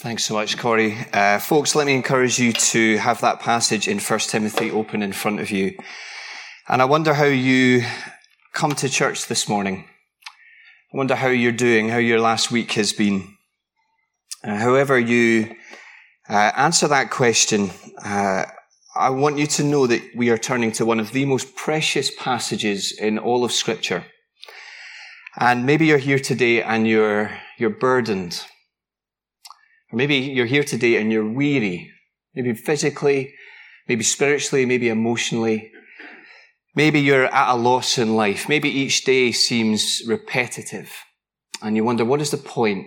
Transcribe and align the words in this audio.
Thanks 0.00 0.26
so 0.26 0.34
much, 0.34 0.56
Corey. 0.56 0.96
Uh, 1.12 1.40
folks, 1.40 1.74
let 1.74 1.88
me 1.88 1.94
encourage 1.96 2.38
you 2.38 2.52
to 2.52 2.98
have 2.98 3.20
that 3.20 3.40
passage 3.40 3.88
in 3.88 3.98
1 3.98 4.18
Timothy 4.20 4.70
open 4.70 5.02
in 5.02 5.12
front 5.12 5.40
of 5.40 5.50
you. 5.50 5.76
And 6.68 6.80
I 6.80 6.84
wonder 6.84 7.14
how 7.14 7.24
you 7.24 7.82
come 8.52 8.76
to 8.76 8.88
church 8.88 9.26
this 9.26 9.48
morning. 9.48 9.86
I 10.94 10.96
wonder 10.96 11.16
how 11.16 11.26
you're 11.26 11.50
doing, 11.50 11.88
how 11.88 11.98
your 11.98 12.20
last 12.20 12.52
week 12.52 12.74
has 12.74 12.92
been. 12.92 13.26
Uh, 14.44 14.58
however 14.58 15.00
you 15.00 15.56
uh, 16.30 16.52
answer 16.56 16.86
that 16.86 17.10
question, 17.10 17.72
uh, 18.04 18.44
I 18.94 19.10
want 19.10 19.38
you 19.38 19.48
to 19.48 19.64
know 19.64 19.88
that 19.88 20.14
we 20.14 20.30
are 20.30 20.38
turning 20.38 20.70
to 20.72 20.86
one 20.86 21.00
of 21.00 21.10
the 21.10 21.24
most 21.24 21.56
precious 21.56 22.12
passages 22.16 22.92
in 22.92 23.18
all 23.18 23.44
of 23.44 23.50
Scripture. 23.50 24.04
And 25.36 25.66
maybe 25.66 25.86
you're 25.86 25.98
here 25.98 26.20
today 26.20 26.62
and 26.62 26.86
you're, 26.86 27.32
you're 27.58 27.70
burdened 27.70 28.44
or 29.92 29.96
maybe 29.96 30.16
you're 30.16 30.46
here 30.46 30.64
today 30.64 30.96
and 30.96 31.12
you're 31.12 31.28
weary, 31.28 31.90
maybe 32.34 32.54
physically, 32.54 33.34
maybe 33.88 34.04
spiritually, 34.04 34.66
maybe 34.66 34.88
emotionally. 34.88 35.72
Maybe 36.74 37.00
you're 37.00 37.24
at 37.24 37.52
a 37.52 37.56
loss 37.56 37.98
in 37.98 38.14
life. 38.14 38.48
Maybe 38.48 38.68
each 38.68 39.04
day 39.04 39.32
seems 39.32 40.02
repetitive 40.06 40.92
and 41.62 41.74
you 41.74 41.84
wonder, 41.84 42.04
what 42.04 42.20
is 42.20 42.30
the 42.30 42.36
point 42.36 42.86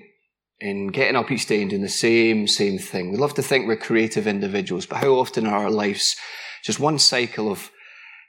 in 0.59 0.87
getting 0.87 1.15
up 1.15 1.31
each 1.31 1.47
day 1.47 1.61
and 1.61 1.69
doing 1.69 1.81
the 1.81 1.89
same, 1.89 2.47
same 2.47 2.77
thing? 2.77 3.11
We 3.11 3.17
love 3.17 3.33
to 3.33 3.41
think 3.41 3.67
we're 3.67 3.77
creative 3.77 4.27
individuals, 4.27 4.85
but 4.85 4.99
how 4.99 5.15
often 5.15 5.45
are 5.45 5.63
our 5.63 5.71
lives 5.71 6.15
just 6.63 6.79
one 6.79 6.99
cycle 6.99 7.51
of 7.51 7.69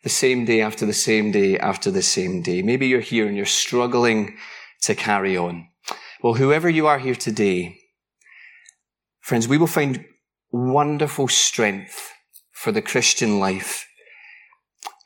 the 0.02 0.08
same 0.08 0.44
day 0.44 0.60
after 0.60 0.84
the 0.84 0.92
same 0.92 1.30
day 1.30 1.58
after 1.58 1.90
the 1.90 2.02
same 2.02 2.42
day? 2.42 2.62
Maybe 2.62 2.88
you're 2.88 3.00
here 3.00 3.26
and 3.26 3.36
you're 3.36 3.46
struggling 3.46 4.36
to 4.82 4.94
carry 4.94 5.36
on. 5.36 5.68
Well, 6.22 6.34
whoever 6.34 6.68
you 6.68 6.86
are 6.86 6.98
here 6.98 7.14
today, 7.14 7.76
Friends, 9.22 9.46
we 9.46 9.56
will 9.56 9.68
find 9.68 10.04
wonderful 10.50 11.28
strength 11.28 12.12
for 12.50 12.72
the 12.72 12.82
Christian 12.82 13.38
life 13.38 13.86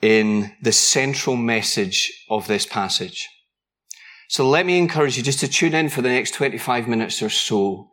in 0.00 0.52
the 0.62 0.72
central 0.72 1.36
message 1.36 2.24
of 2.30 2.46
this 2.46 2.64
passage. 2.64 3.28
So 4.28 4.48
let 4.48 4.66
me 4.66 4.78
encourage 4.78 5.18
you 5.18 5.22
just 5.22 5.41
to 5.41 5.48
tune 5.48 5.74
in 5.74 5.91
for 5.91 6.00
the 6.00 6.08
next 6.08 6.32
25 6.32 6.88
minutes 6.88 7.22
or 7.22 7.28
so. 7.28 7.91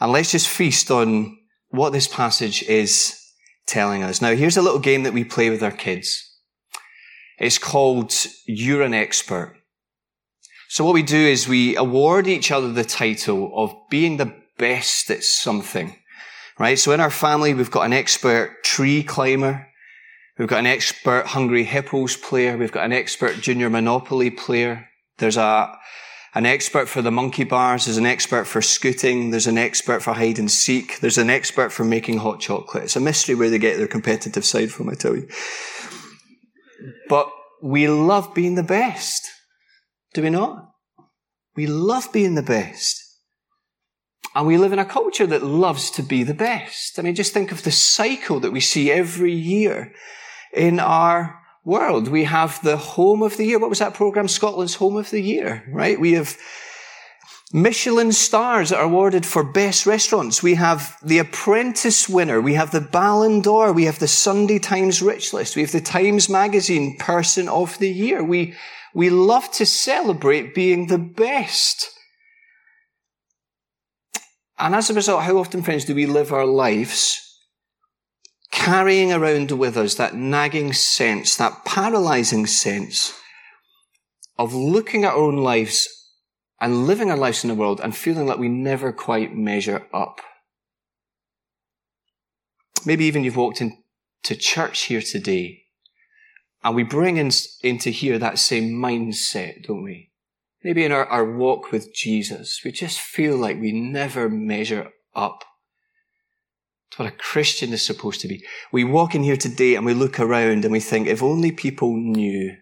And 0.00 0.12
let's 0.12 0.30
just 0.30 0.48
feast 0.48 0.90
on 0.90 1.36
what 1.68 1.92
this 1.92 2.08
passage 2.08 2.62
is 2.62 3.20
telling 3.66 4.04
us. 4.04 4.22
Now, 4.22 4.34
here's 4.34 4.56
a 4.56 4.62
little 4.62 4.78
game 4.78 5.02
that 5.02 5.12
we 5.12 5.24
play 5.24 5.50
with 5.50 5.64
our 5.64 5.72
kids. 5.72 6.22
It's 7.38 7.58
called 7.58 8.14
You're 8.46 8.82
an 8.82 8.94
Expert. 8.94 9.56
So 10.68 10.84
what 10.84 10.94
we 10.94 11.02
do 11.02 11.18
is 11.18 11.48
we 11.48 11.76
award 11.76 12.28
each 12.28 12.50
other 12.52 12.72
the 12.72 12.84
title 12.84 13.52
of 13.54 13.74
being 13.90 14.16
the 14.16 14.45
best 14.58 15.10
at 15.10 15.24
something, 15.24 15.96
right? 16.58 16.78
So 16.78 16.92
in 16.92 17.00
our 17.00 17.10
family, 17.10 17.54
we've 17.54 17.70
got 17.70 17.86
an 17.86 17.92
expert 17.92 18.62
tree 18.62 19.02
climber. 19.02 19.66
We've 20.38 20.48
got 20.48 20.60
an 20.60 20.66
expert 20.66 21.26
Hungry 21.26 21.64
Hippos 21.64 22.16
player. 22.16 22.56
We've 22.56 22.72
got 22.72 22.84
an 22.84 22.92
expert 22.92 23.40
junior 23.40 23.70
Monopoly 23.70 24.30
player. 24.30 24.88
There's 25.18 25.38
a, 25.38 25.78
an 26.34 26.44
expert 26.44 26.88
for 26.88 27.00
the 27.00 27.10
monkey 27.10 27.44
bars. 27.44 27.86
There's 27.86 27.96
an 27.96 28.04
expert 28.04 28.44
for 28.44 28.60
scooting. 28.60 29.30
There's 29.30 29.46
an 29.46 29.56
expert 29.56 30.02
for 30.02 30.12
hide 30.12 30.38
and 30.38 30.50
seek. 30.50 31.00
There's 31.00 31.16
an 31.16 31.30
expert 31.30 31.72
for 31.72 31.84
making 31.84 32.18
hot 32.18 32.40
chocolate. 32.40 32.84
It's 32.84 32.96
a 32.96 33.00
mystery 33.00 33.34
where 33.34 33.48
they 33.48 33.58
get 33.58 33.78
their 33.78 33.86
competitive 33.86 34.44
side 34.44 34.70
from, 34.70 34.90
I 34.90 34.94
tell 34.94 35.16
you. 35.16 35.26
But 37.08 37.30
we 37.62 37.88
love 37.88 38.34
being 38.34 38.54
the 38.54 38.62
best. 38.62 39.26
Do 40.12 40.22
we 40.22 40.30
not? 40.30 40.70
We 41.56 41.66
love 41.66 42.12
being 42.12 42.34
the 42.34 42.42
best. 42.42 43.05
And 44.36 44.46
we 44.46 44.58
live 44.58 44.74
in 44.74 44.78
a 44.78 44.84
culture 44.84 45.26
that 45.28 45.42
loves 45.42 45.90
to 45.92 46.02
be 46.02 46.22
the 46.22 46.34
best. 46.34 46.98
I 46.98 47.02
mean, 47.02 47.14
just 47.14 47.32
think 47.32 47.52
of 47.52 47.62
the 47.62 47.70
cycle 47.70 48.38
that 48.40 48.52
we 48.52 48.60
see 48.60 48.92
every 48.92 49.32
year 49.32 49.94
in 50.52 50.78
our 50.78 51.40
world. 51.64 52.08
We 52.08 52.24
have 52.24 52.62
the 52.62 52.76
home 52.76 53.22
of 53.22 53.38
the 53.38 53.46
year. 53.46 53.58
What 53.58 53.70
was 53.70 53.78
that 53.78 53.94
program? 53.94 54.28
Scotland's 54.28 54.74
home 54.74 54.98
of 54.98 55.08
the 55.08 55.22
year, 55.22 55.64
right? 55.72 55.98
We 55.98 56.12
have 56.12 56.36
Michelin 57.54 58.12
stars 58.12 58.68
that 58.68 58.78
are 58.78 58.84
awarded 58.84 59.24
for 59.24 59.42
best 59.42 59.86
restaurants. 59.86 60.42
We 60.42 60.56
have 60.56 60.98
the 61.02 61.18
apprentice 61.18 62.06
winner. 62.06 62.38
We 62.38 62.54
have 62.54 62.72
the 62.72 62.82
Ballon 62.82 63.40
d'Or. 63.40 63.72
We 63.72 63.84
have 63.84 64.00
the 64.00 64.06
Sunday 64.06 64.58
Times 64.58 65.00
Rich 65.00 65.32
List. 65.32 65.56
We 65.56 65.62
have 65.62 65.72
the 65.72 65.80
Times 65.80 66.28
Magazine 66.28 66.98
person 66.98 67.48
of 67.48 67.78
the 67.78 67.90
year. 67.90 68.22
We, 68.22 68.52
we 68.92 69.08
love 69.08 69.50
to 69.52 69.64
celebrate 69.64 70.54
being 70.54 70.88
the 70.88 70.98
best. 70.98 71.95
And 74.58 74.74
as 74.74 74.88
a 74.88 74.94
result, 74.94 75.22
how 75.22 75.36
often, 75.36 75.62
friends, 75.62 75.84
do 75.84 75.94
we 75.94 76.06
live 76.06 76.32
our 76.32 76.46
lives 76.46 77.22
carrying 78.50 79.12
around 79.12 79.50
with 79.50 79.76
us 79.76 79.96
that 79.96 80.14
nagging 80.14 80.72
sense, 80.72 81.36
that 81.36 81.64
paralyzing 81.64 82.46
sense 82.46 83.12
of 84.38 84.54
looking 84.54 85.04
at 85.04 85.12
our 85.12 85.18
own 85.18 85.36
lives 85.36 85.88
and 86.60 86.86
living 86.86 87.10
our 87.10 87.16
lives 87.16 87.44
in 87.44 87.48
the 87.48 87.54
world 87.54 87.80
and 87.82 87.94
feeling 87.94 88.26
like 88.26 88.38
we 88.38 88.48
never 88.48 88.92
quite 88.92 89.34
measure 89.34 89.86
up? 89.92 90.20
Maybe 92.86 93.04
even 93.04 93.24
you've 93.24 93.36
walked 93.36 93.60
into 93.60 94.36
church 94.36 94.84
here 94.84 95.02
today 95.02 95.64
and 96.64 96.74
we 96.74 96.82
bring 96.82 97.18
in, 97.18 97.30
into 97.62 97.90
here 97.90 98.18
that 98.18 98.38
same 98.38 98.70
mindset, 98.70 99.66
don't 99.66 99.82
we? 99.82 100.10
Maybe 100.66 100.84
in 100.84 100.90
our, 100.90 101.06
our 101.06 101.24
walk 101.24 101.70
with 101.70 101.94
Jesus, 101.94 102.62
we 102.64 102.72
just 102.72 102.98
feel 102.98 103.36
like 103.36 103.60
we 103.60 103.70
never 103.70 104.28
measure 104.28 104.90
up 105.14 105.44
to 106.90 107.02
what 107.04 107.12
a 107.12 107.16
Christian 107.16 107.72
is 107.72 107.86
supposed 107.86 108.20
to 108.22 108.28
be. 108.28 108.44
We 108.72 108.82
walk 108.82 109.14
in 109.14 109.22
here 109.22 109.36
today 109.36 109.76
and 109.76 109.86
we 109.86 109.94
look 109.94 110.18
around 110.18 110.64
and 110.64 110.72
we 110.72 110.80
think, 110.80 111.06
if 111.06 111.22
only 111.22 111.52
people 111.52 111.96
knew. 111.96 112.56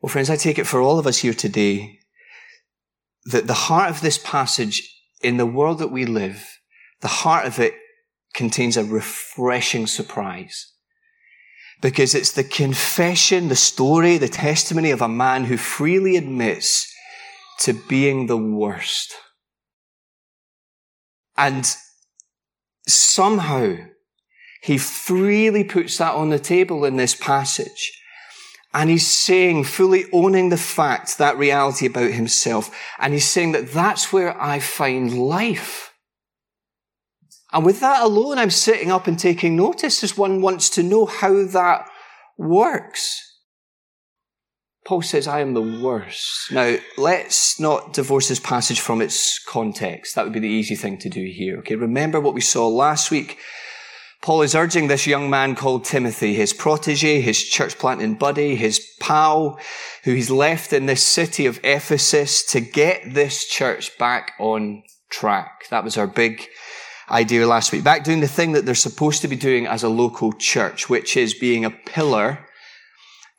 Well, 0.00 0.10
friends, 0.10 0.30
I 0.30 0.36
take 0.36 0.60
it 0.60 0.66
for 0.68 0.80
all 0.80 1.00
of 1.00 1.08
us 1.08 1.18
here 1.18 1.34
today 1.34 1.98
that 3.24 3.48
the 3.48 3.54
heart 3.54 3.90
of 3.90 4.00
this 4.00 4.16
passage 4.16 4.88
in 5.22 5.38
the 5.38 5.46
world 5.46 5.80
that 5.80 5.90
we 5.90 6.04
live, 6.04 6.46
the 7.00 7.08
heart 7.08 7.46
of 7.46 7.58
it 7.58 7.74
contains 8.32 8.76
a 8.76 8.84
refreshing 8.84 9.88
surprise 9.88 10.72
because 11.80 12.14
it's 12.14 12.32
the 12.32 12.44
confession, 12.44 13.48
the 13.48 13.56
story, 13.56 14.18
the 14.18 14.28
testimony 14.28 14.90
of 14.90 15.00
a 15.00 15.08
man 15.08 15.44
who 15.44 15.56
freely 15.56 16.16
admits 16.16 16.92
to 17.60 17.72
being 17.72 18.26
the 18.26 18.36
worst. 18.36 19.14
And 21.36 21.72
somehow 22.86 23.76
he 24.62 24.78
freely 24.78 25.62
puts 25.62 25.98
that 25.98 26.14
on 26.14 26.30
the 26.30 26.38
table 26.38 26.84
in 26.84 26.96
this 26.96 27.14
passage. 27.14 27.92
And 28.74 28.90
he's 28.90 29.06
saying, 29.06 29.64
fully 29.64 30.04
owning 30.12 30.50
the 30.50 30.56
fact, 30.56 31.18
that 31.18 31.38
reality 31.38 31.86
about 31.86 32.10
himself. 32.10 32.76
And 32.98 33.14
he's 33.14 33.26
saying 33.26 33.52
that 33.52 33.72
that's 33.72 34.12
where 34.12 34.40
I 34.40 34.58
find 34.58 35.16
life. 35.16 35.87
And 37.52 37.64
with 37.64 37.80
that 37.80 38.02
alone, 38.02 38.38
I'm 38.38 38.50
sitting 38.50 38.90
up 38.90 39.06
and 39.06 39.18
taking 39.18 39.56
notice 39.56 40.04
as 40.04 40.18
one 40.18 40.42
wants 40.42 40.68
to 40.70 40.82
know 40.82 41.06
how 41.06 41.44
that 41.44 41.88
works. 42.36 43.24
Paul 44.84 45.02
says, 45.02 45.26
I 45.26 45.40
am 45.40 45.52
the 45.52 45.80
worst. 45.82 46.50
Now, 46.50 46.76
let's 46.96 47.60
not 47.60 47.92
divorce 47.92 48.28
this 48.28 48.40
passage 48.40 48.80
from 48.80 49.02
its 49.02 49.38
context. 49.38 50.14
That 50.14 50.24
would 50.24 50.32
be 50.32 50.40
the 50.40 50.48
easy 50.48 50.76
thing 50.76 50.98
to 50.98 51.10
do 51.10 51.24
here. 51.24 51.58
Okay, 51.58 51.74
remember 51.74 52.20
what 52.20 52.34
we 52.34 52.40
saw 52.40 52.68
last 52.68 53.10
week. 53.10 53.38
Paul 54.22 54.42
is 54.42 54.54
urging 54.54 54.88
this 54.88 55.06
young 55.06 55.30
man 55.30 55.54
called 55.54 55.84
Timothy, 55.84 56.34
his 56.34 56.52
protege, 56.52 57.20
his 57.20 57.42
church 57.44 57.78
planting 57.78 58.14
buddy, 58.14 58.56
his 58.56 58.80
pal, 58.98 59.60
who 60.04 60.14
he's 60.14 60.30
left 60.30 60.72
in 60.72 60.86
this 60.86 61.02
city 61.02 61.46
of 61.46 61.60
Ephesus 61.62 62.42
to 62.46 62.60
get 62.60 63.14
this 63.14 63.46
church 63.46 63.96
back 63.98 64.32
on 64.40 64.82
track. 65.10 65.68
That 65.70 65.84
was 65.84 65.96
our 65.96 66.06
big 66.06 66.48
idea 67.10 67.46
last 67.46 67.72
week. 67.72 67.84
Back 67.84 68.04
doing 68.04 68.20
the 68.20 68.28
thing 68.28 68.52
that 68.52 68.66
they're 68.66 68.74
supposed 68.74 69.22
to 69.22 69.28
be 69.28 69.36
doing 69.36 69.66
as 69.66 69.82
a 69.82 69.88
local 69.88 70.32
church, 70.32 70.88
which 70.88 71.16
is 71.16 71.34
being 71.34 71.64
a 71.64 71.70
pillar 71.70 72.46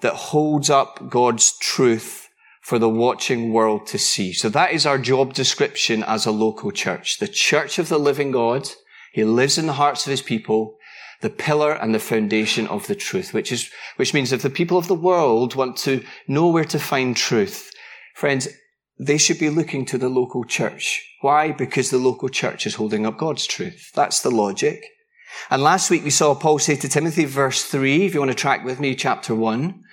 that 0.02 0.14
holds 0.14 0.70
up 0.70 1.10
God's 1.10 1.58
truth 1.58 2.30
for 2.62 2.80
the 2.80 2.90
watching 2.90 3.52
world 3.52 3.88
to 3.88 3.98
see. 3.98 4.34
So 4.34 4.50
that 4.50 4.72
is 4.72 4.86
our 4.86 4.98
job 4.98 5.34
description 5.34 6.04
as 6.04 6.26
a 6.26 6.32
local 6.32 6.72
church. 6.72 7.18
The 7.18 7.28
church 7.28 7.80
of 7.80 7.90
the 7.90 8.00
living 8.00 8.32
God. 8.32 8.70
He 9.12 9.24
lives 9.24 9.58
in 9.58 9.66
the 9.66 9.74
hearts 9.74 10.06
of 10.06 10.12
his 10.12 10.22
people, 10.22 10.78
the 11.22 11.32
pillar 11.32 11.74
and 11.74 11.96
the 11.96 12.00
foundation 12.00 12.68
of 12.68 12.86
the 12.86 12.96
truth, 12.96 13.34
which 13.34 13.52
is, 13.52 13.72
which 13.96 14.14
means 14.14 14.32
if 14.32 14.44
the 14.44 14.52
people 14.52 14.78
of 14.78 14.88
the 14.88 14.94
world 14.94 15.56
want 15.56 15.78
to 15.78 16.04
know 16.28 16.48
where 16.48 16.66
to 16.66 16.78
find 16.78 17.18
truth, 17.18 17.72
friends, 18.14 18.48
they 19.00 19.18
should 19.18 19.40
be 19.40 19.50
looking 19.50 19.84
to 19.86 19.98
the 19.98 20.10
local 20.10 20.44
church. 20.44 21.09
Why? 21.22 21.52
Because 21.52 21.90
the 21.90 21.98
local 21.98 22.30
church 22.30 22.66
is 22.66 22.76
holding 22.76 23.06
up 23.06 23.18
God's 23.18 23.46
truth. 23.46 23.92
That's 23.94 24.22
the 24.22 24.32
logic. 24.32 24.86
And 25.50 25.62
last 25.62 25.90
week 25.90 26.04
we 26.04 26.10
saw 26.10 26.34
Paul 26.34 26.60
say 26.60 26.76
to 26.78 26.90
Timothy, 26.90 27.26
verse 27.26 27.64
3, 27.64 28.06
if 28.06 28.14
you 28.14 28.20
want 28.20 28.32
to 28.32 28.36
track 28.36 28.64
with 28.64 28.80
me, 28.80 28.96
chapter 28.96 29.36
1, 29.36 29.84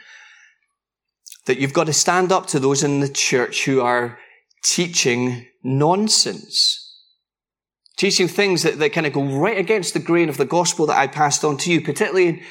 that 1.46 1.58
you've 1.58 1.72
got 1.72 1.86
to 1.86 1.92
stand 1.92 2.32
up 2.32 2.46
to 2.46 2.60
those 2.60 2.82
in 2.82 3.00
the 3.00 3.08
church 3.08 3.64
who 3.64 3.80
are 3.80 4.18
teaching 4.62 5.46
nonsense. 5.62 6.82
Teaching 7.96 8.28
things 8.28 8.62
that, 8.62 8.78
that 8.78 8.92
kind 8.92 9.06
of 9.06 9.12
go 9.12 9.24
right 9.24 9.58
against 9.58 9.94
the 9.94 10.00
grain 10.00 10.28
of 10.28 10.36
the 10.36 10.44
gospel 10.44 10.86
that 10.86 10.98
I 10.98 11.06
passed 11.06 11.44
on 11.44 11.56
to 11.58 11.72
you, 11.72 11.80
particularly 11.80 12.28
in, 12.28 12.42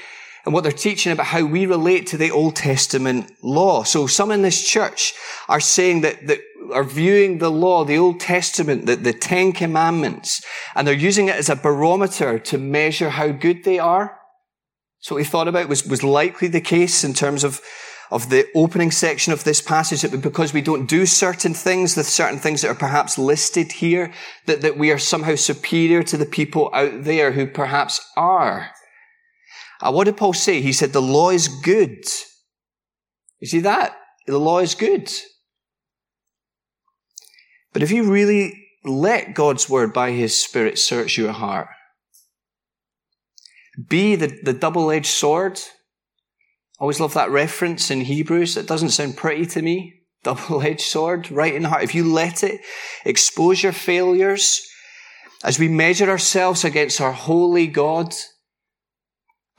in 0.45 0.54
what 0.54 0.63
they're 0.63 0.72
teaching 0.72 1.12
about 1.12 1.27
how 1.27 1.45
we 1.45 1.66
relate 1.66 2.07
to 2.07 2.18
the 2.18 2.31
Old 2.31 2.56
Testament 2.56 3.31
law. 3.44 3.83
So 3.83 4.07
some 4.07 4.31
in 4.31 4.42
this 4.42 4.68
church 4.68 5.13
are 5.48 5.60
saying 5.60 6.01
that, 6.01 6.25
that 6.27 6.39
are 6.74 6.84
viewing 6.84 7.38
the 7.38 7.52
law, 7.52 7.84
the 7.84 7.98
Old 7.98 8.20
Testament, 8.20 8.86
the, 8.86 8.96
the 8.96 9.14
Ten 9.14 9.52
Commandments, 9.52 10.44
and 10.76 10.88
they're 10.88 10.94
using 10.94 11.28
it 11.28 11.36
as 11.36 11.50
a 11.50 11.56
barometer 11.56 12.40
to 12.40 12.58
measure 12.58 13.10
how 13.10 13.30
good 13.30 13.64
they 13.64 13.80
are. 13.80 14.20
So 15.00 15.16
what 15.16 15.20
we 15.20 15.26
thought 15.26 15.48
about 15.48 15.70
was, 15.70 15.86
was 15.86 16.04
likely 16.04 16.48
the 16.48 16.62
case 16.62 17.04
in 17.04 17.14
terms 17.14 17.44
of, 17.44 17.62
of 18.10 18.30
the 18.30 18.48
opening 18.56 18.92
section 18.92 19.34
of 19.34 19.44
this 19.44 19.62
passage 19.62 20.02
that 20.02 20.22
because 20.22 20.54
we 20.54 20.62
don't 20.62 20.88
do 20.88 21.06
certain 21.06 21.54
things, 21.54 21.94
the 21.94 22.04
certain 22.04 22.40
things 22.40 22.62
that 22.62 22.72
are 22.72 22.76
perhaps 22.76 23.18
listed 23.18 23.74
here, 23.74 24.12
that, 24.48 24.62
that 24.62 24.78
we 24.78 24.92
are 24.92 24.98
somehow 24.98 25.36
superior 25.36 26.02
to 26.04 26.18
the 26.18 26.26
people 26.26 26.72
out 26.74 27.04
there 27.04 27.34
who 27.34 27.46
perhaps 27.46 28.02
are. 28.18 28.72
Uh, 29.82 29.92
what 29.92 30.06
did 30.06 30.18
Paul 30.18 30.34
say? 30.34 30.62
He 30.62 30.74
said 30.74 30.94
the 30.94 31.02
law 31.02 31.30
is 31.30 31.48
good. 31.48 32.04
You 33.40 33.48
see 33.48 33.60
that? 33.60 33.96
The 34.26 34.40
law 34.40 34.60
is 34.60 34.74
good. 34.74 35.12
But 37.75 37.83
if 37.83 37.92
you 37.92 38.10
really 38.10 38.69
let 38.86 39.33
God's 39.33 39.69
word 39.69 39.92
by 39.92 40.12
his 40.12 40.42
spirit 40.42 40.80
search 40.80 41.18
your 41.18 41.33
heart, 41.33 41.68
be 43.89 44.16
the, 44.16 44.27
the 44.44 44.54
double-edged 44.54 45.06
sword. 45.06 45.60
I 46.80 46.83
always 46.83 47.01
love 47.01 47.13
that 47.16 47.31
reference 47.31 47.92
in 47.92 48.00
Hebrews. 48.00 48.56
It 48.56 48.66
doesn't 48.66 48.92
sound 48.92 49.18
pretty 49.18 49.45
to 49.48 49.62
me. 49.62 49.94
Double-edged 50.24 50.80
sword, 50.80 51.30
right 51.30 51.54
in 51.54 51.63
the 51.63 51.69
heart. 51.69 51.83
If 51.83 51.94
you 51.94 52.10
let 52.10 52.45
it 52.45 52.62
expose 53.04 53.62
your 53.62 53.74
failures, 53.74 54.66
as 55.44 55.60
we 55.60 55.68
measure 55.68 56.10
ourselves 56.10 56.63
against 56.63 57.01
our 57.01 57.12
holy 57.12 57.68
God 57.68 58.13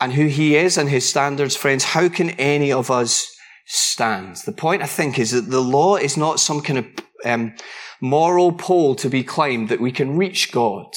and 0.01 0.15
who 0.15 0.25
he 0.25 0.57
is 0.57 0.79
and 0.79 0.89
his 0.89 1.07
standards, 1.07 1.55
friends, 1.55 1.85
how 1.85 2.09
can 2.09 2.31
any 2.31 2.73
of 2.73 2.91
us 2.91 3.31
stand? 3.67 4.37
The 4.47 4.53
point 4.53 4.81
I 4.81 4.87
think 4.87 5.19
is 5.19 5.33
that 5.33 5.51
the 5.51 5.61
law 5.61 5.97
is 5.97 6.17
not 6.17 6.41
some 6.41 6.63
kind 6.63 6.79
of 6.79 6.87
um, 7.25 7.55
moral 8.01 8.53
pole 8.53 8.95
to 8.97 9.09
be 9.09 9.23
climbed 9.23 9.69
that 9.69 9.81
we 9.81 9.93
can 9.93 10.17
reach 10.17 10.53
God. 10.53 10.95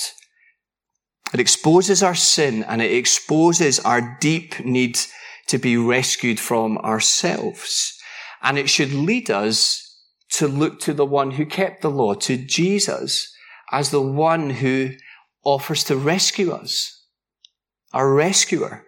It 1.33 1.39
exposes 1.39 2.01
our 2.01 2.15
sin 2.15 2.63
and 2.63 2.81
it 2.81 2.91
exposes 2.91 3.79
our 3.79 4.17
deep 4.19 4.63
need 4.65 4.99
to 5.47 5.57
be 5.57 5.77
rescued 5.77 6.39
from 6.39 6.77
ourselves. 6.79 7.97
And 8.41 8.57
it 8.57 8.69
should 8.69 8.93
lead 8.93 9.29
us 9.29 9.85
to 10.33 10.47
look 10.47 10.79
to 10.81 10.93
the 10.93 11.05
one 11.05 11.31
who 11.31 11.45
kept 11.45 11.81
the 11.81 11.89
law, 11.89 12.13
to 12.13 12.37
Jesus, 12.37 13.33
as 13.71 13.91
the 13.91 14.01
one 14.01 14.49
who 14.49 14.91
offers 15.43 15.83
to 15.85 15.95
rescue 15.95 16.51
us, 16.51 17.03
our 17.93 18.13
rescuer. 18.13 18.85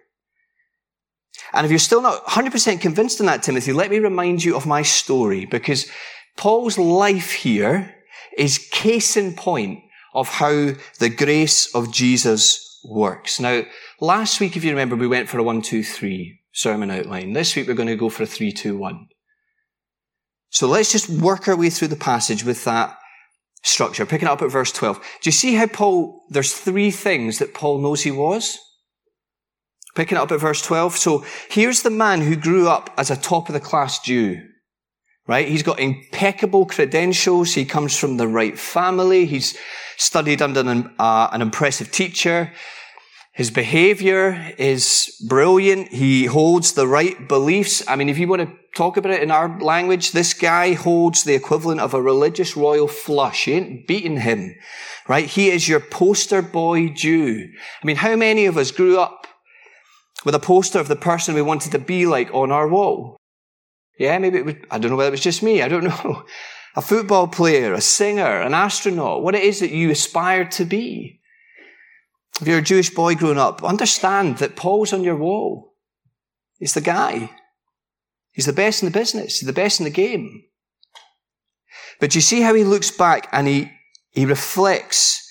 And 1.52 1.64
if 1.64 1.70
you're 1.70 1.78
still 1.78 2.02
not 2.02 2.24
100% 2.26 2.80
convinced 2.80 3.20
in 3.20 3.26
that, 3.26 3.42
Timothy, 3.42 3.72
let 3.72 3.90
me 3.90 3.98
remind 3.98 4.44
you 4.44 4.56
of 4.56 4.66
my 4.66 4.82
story 4.82 5.44
because 5.44 5.90
Paul's 6.36 6.78
life 6.78 7.32
here 7.32 7.94
is 8.36 8.58
case 8.58 9.16
in 9.16 9.34
point 9.34 9.80
of 10.14 10.28
how 10.28 10.72
the 10.98 11.08
grace 11.08 11.74
of 11.74 11.92
Jesus 11.92 12.80
works. 12.84 13.40
Now, 13.40 13.62
last 14.00 14.40
week, 14.40 14.56
if 14.56 14.64
you 14.64 14.70
remember, 14.70 14.96
we 14.96 15.06
went 15.06 15.28
for 15.28 15.38
a 15.38 15.42
one, 15.42 15.62
two, 15.62 15.82
three 15.82 16.40
sermon 16.52 16.90
outline. 16.90 17.32
This 17.32 17.54
week, 17.54 17.68
we're 17.68 17.74
going 17.74 17.88
to 17.88 17.96
go 17.96 18.08
for 18.08 18.24
a 18.24 18.26
three, 18.26 18.52
two, 18.52 18.76
one. 18.76 19.08
So 20.50 20.66
let's 20.66 20.92
just 20.92 21.08
work 21.08 21.48
our 21.48 21.56
way 21.56 21.70
through 21.70 21.88
the 21.88 21.96
passage 21.96 22.44
with 22.44 22.64
that 22.64 22.96
structure, 23.62 24.04
picking 24.04 24.28
up 24.28 24.42
at 24.42 24.50
verse 24.50 24.72
12. 24.72 24.98
Do 24.98 25.28
you 25.28 25.32
see 25.32 25.54
how 25.54 25.66
Paul, 25.66 26.24
there's 26.28 26.52
three 26.52 26.90
things 26.90 27.38
that 27.38 27.54
Paul 27.54 27.78
knows 27.78 28.02
he 28.02 28.10
was? 28.10 28.58
Picking 29.94 30.18
up 30.18 30.30
at 30.30 30.40
verse 30.40 30.60
12. 30.60 30.96
So 30.96 31.24
here's 31.48 31.82
the 31.82 31.90
man 31.90 32.20
who 32.20 32.36
grew 32.36 32.68
up 32.68 32.90
as 32.98 33.10
a 33.10 33.16
top 33.16 33.48
of 33.48 33.54
the 33.54 33.60
class 33.60 34.00
Jew 34.00 34.42
right? 35.32 35.48
He's 35.48 35.62
got 35.62 35.80
impeccable 35.80 36.66
credentials. 36.66 37.54
He 37.54 37.64
comes 37.64 37.96
from 37.96 38.18
the 38.18 38.28
right 38.28 38.58
family. 38.58 39.24
He's 39.24 39.56
studied 39.96 40.42
under 40.42 40.60
an, 40.60 40.90
uh, 40.98 41.30
an 41.32 41.40
impressive 41.40 41.90
teacher. 41.90 42.52
His 43.32 43.50
behavior 43.50 44.52
is 44.58 45.16
brilliant. 45.26 45.88
He 45.88 46.26
holds 46.26 46.74
the 46.74 46.86
right 46.86 47.16
beliefs. 47.28 47.82
I 47.88 47.96
mean, 47.96 48.10
if 48.10 48.18
you 48.18 48.28
want 48.28 48.42
to 48.42 48.54
talk 48.76 48.98
about 48.98 49.10
it 49.10 49.22
in 49.22 49.30
our 49.30 49.58
language, 49.58 50.12
this 50.12 50.34
guy 50.34 50.74
holds 50.74 51.24
the 51.24 51.34
equivalent 51.34 51.80
of 51.80 51.94
a 51.94 52.02
religious 52.02 52.54
royal 52.54 52.86
flush. 52.86 53.46
You 53.46 53.54
ain't 53.54 53.86
beating 53.86 54.18
him, 54.18 54.54
right? 55.08 55.24
He 55.24 55.48
is 55.48 55.66
your 55.66 55.80
poster 55.80 56.42
boy 56.42 56.90
Jew. 56.90 57.48
I 57.82 57.86
mean, 57.86 57.96
how 57.96 58.16
many 58.16 58.44
of 58.44 58.58
us 58.58 58.70
grew 58.70 59.00
up 59.00 59.26
with 60.26 60.34
a 60.34 60.46
poster 60.52 60.78
of 60.78 60.88
the 60.88 60.96
person 61.10 61.34
we 61.34 61.40
wanted 61.40 61.72
to 61.72 61.78
be 61.78 62.04
like 62.04 62.28
on 62.34 62.52
our 62.52 62.68
wall? 62.68 63.16
Yeah, 64.02 64.18
maybe 64.18 64.38
it 64.38 64.44
was, 64.44 64.54
I 64.68 64.78
don't 64.78 64.90
know 64.90 64.96
whether 64.96 65.10
it 65.10 65.12
was 65.12 65.20
just 65.20 65.44
me. 65.44 65.62
I 65.62 65.68
don't 65.68 65.84
know. 66.04 66.24
A 66.74 66.82
football 66.82 67.28
player, 67.28 67.72
a 67.72 67.80
singer, 67.80 68.40
an 68.40 68.52
astronaut, 68.52 69.22
what 69.22 69.36
it 69.36 69.44
is 69.44 69.60
that 69.60 69.70
you 69.70 69.92
aspire 69.92 70.44
to 70.44 70.64
be. 70.64 71.20
If 72.40 72.48
you're 72.48 72.58
a 72.58 72.62
Jewish 72.62 72.90
boy 72.90 73.14
growing 73.14 73.38
up, 73.38 73.62
understand 73.62 74.38
that 74.38 74.56
Paul's 74.56 74.92
on 74.92 75.04
your 75.04 75.14
wall. 75.14 75.76
He's 76.58 76.74
the 76.74 76.80
guy. 76.80 77.30
He's 78.32 78.46
the 78.46 78.52
best 78.52 78.82
in 78.82 78.90
the 78.90 78.98
business. 78.98 79.38
He's 79.38 79.46
the 79.46 79.52
best 79.52 79.78
in 79.78 79.84
the 79.84 79.90
game. 79.90 80.46
But 82.00 82.16
you 82.16 82.20
see 82.20 82.40
how 82.40 82.54
he 82.54 82.64
looks 82.64 82.90
back 82.90 83.28
and 83.30 83.46
he, 83.46 83.70
he 84.10 84.26
reflects 84.26 85.24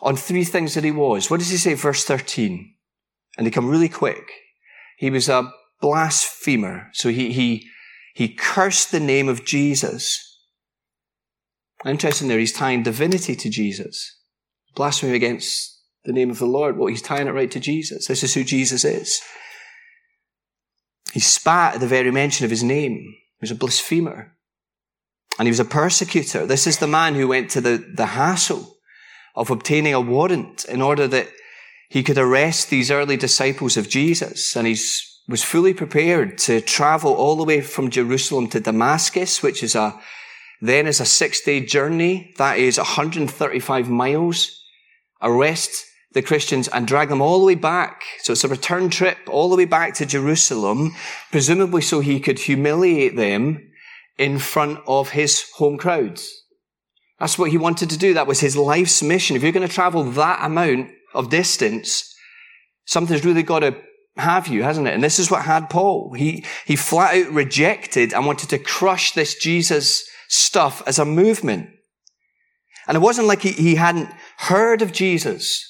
on 0.00 0.14
three 0.14 0.44
things 0.44 0.74
that 0.74 0.84
he 0.84 0.92
was. 0.92 1.28
What 1.28 1.40
does 1.40 1.50
he 1.50 1.56
say, 1.56 1.74
verse 1.74 2.04
13? 2.04 2.72
And 3.36 3.44
they 3.44 3.50
come 3.50 3.68
really 3.68 3.88
quick. 3.88 4.30
He 4.96 5.10
was 5.10 5.28
a 5.28 5.50
blasphemer. 5.80 6.88
So 6.92 7.08
he, 7.08 7.32
he 7.32 7.68
he 8.14 8.28
cursed 8.28 8.92
the 8.92 9.00
name 9.00 9.28
of 9.28 9.44
Jesus. 9.44 10.28
Interesting 11.84 12.28
there, 12.28 12.38
he's 12.38 12.52
tying 12.52 12.82
divinity 12.82 13.34
to 13.36 13.50
Jesus. 13.50 14.18
Blasphemy 14.74 15.14
against 15.14 15.80
the 16.04 16.12
name 16.12 16.30
of 16.30 16.38
the 16.38 16.46
Lord. 16.46 16.76
Well, 16.76 16.88
he's 16.88 17.02
tying 17.02 17.26
it 17.26 17.32
right 17.32 17.50
to 17.50 17.60
Jesus. 17.60 18.06
This 18.06 18.22
is 18.22 18.34
who 18.34 18.44
Jesus 18.44 18.84
is. 18.84 19.20
He 21.12 21.20
spat 21.20 21.74
at 21.74 21.80
the 21.80 21.86
very 21.86 22.10
mention 22.10 22.44
of 22.44 22.50
his 22.50 22.62
name. 22.62 22.96
He 22.96 23.42
was 23.42 23.50
a 23.50 23.56
blasphemer. 23.56 24.36
And 25.38 25.46
he 25.46 25.50
was 25.50 25.60
a 25.60 25.64
persecutor. 25.64 26.46
This 26.46 26.66
is 26.66 26.78
the 26.78 26.86
man 26.86 27.14
who 27.14 27.28
went 27.28 27.50
to 27.50 27.60
the, 27.60 27.84
the 27.94 28.06
hassle 28.06 28.76
of 29.34 29.50
obtaining 29.50 29.94
a 29.94 30.00
warrant 30.00 30.64
in 30.66 30.82
order 30.82 31.06
that 31.08 31.28
he 31.88 32.02
could 32.02 32.18
arrest 32.18 32.70
these 32.70 32.90
early 32.90 33.16
disciples 33.16 33.76
of 33.76 33.88
Jesus. 33.88 34.56
And 34.56 34.66
he's 34.66 35.11
was 35.28 35.44
fully 35.44 35.72
prepared 35.72 36.38
to 36.38 36.60
travel 36.60 37.12
all 37.12 37.36
the 37.36 37.44
way 37.44 37.60
from 37.60 37.90
Jerusalem 37.90 38.48
to 38.48 38.60
Damascus, 38.60 39.42
which 39.42 39.62
is 39.62 39.74
a, 39.74 39.98
then 40.60 40.86
is 40.86 41.00
a 41.00 41.04
six 41.04 41.40
day 41.40 41.64
journey. 41.64 42.32
That 42.38 42.58
is 42.58 42.78
135 42.78 43.88
miles. 43.88 44.58
Arrest 45.20 45.86
the 46.12 46.22
Christians 46.22 46.68
and 46.68 46.86
drag 46.86 47.08
them 47.08 47.22
all 47.22 47.38
the 47.38 47.46
way 47.46 47.54
back. 47.54 48.02
So 48.20 48.32
it's 48.32 48.44
a 48.44 48.48
return 48.48 48.90
trip 48.90 49.18
all 49.28 49.48
the 49.48 49.56
way 49.56 49.64
back 49.64 49.94
to 49.94 50.06
Jerusalem, 50.06 50.92
presumably 51.30 51.82
so 51.82 52.00
he 52.00 52.20
could 52.20 52.40
humiliate 52.40 53.16
them 53.16 53.70
in 54.18 54.38
front 54.38 54.80
of 54.86 55.10
his 55.10 55.50
home 55.56 55.78
crowds. 55.78 56.42
That's 57.18 57.38
what 57.38 57.50
he 57.50 57.58
wanted 57.58 57.88
to 57.90 57.98
do. 57.98 58.14
That 58.14 58.26
was 58.26 58.40
his 58.40 58.56
life's 58.56 59.02
mission. 59.02 59.36
If 59.36 59.42
you're 59.42 59.52
going 59.52 59.66
to 59.66 59.72
travel 59.72 60.02
that 60.02 60.44
amount 60.44 60.90
of 61.14 61.30
distance, 61.30 62.14
something's 62.84 63.24
really 63.24 63.44
got 63.44 63.60
to 63.60 63.76
have 64.16 64.48
you, 64.48 64.62
hasn't 64.62 64.86
it? 64.86 64.94
And 64.94 65.02
this 65.02 65.18
is 65.18 65.30
what 65.30 65.44
had 65.44 65.70
Paul. 65.70 66.12
He, 66.12 66.44
he 66.66 66.76
flat 66.76 67.14
out 67.14 67.32
rejected 67.32 68.12
and 68.12 68.26
wanted 68.26 68.50
to 68.50 68.58
crush 68.58 69.12
this 69.12 69.34
Jesus 69.36 70.04
stuff 70.28 70.82
as 70.86 70.98
a 70.98 71.04
movement. 71.04 71.70
And 72.86 72.96
it 72.96 73.00
wasn't 73.00 73.28
like 73.28 73.42
he, 73.42 73.52
he 73.52 73.76
hadn't 73.76 74.10
heard 74.38 74.82
of 74.82 74.92
Jesus, 74.92 75.68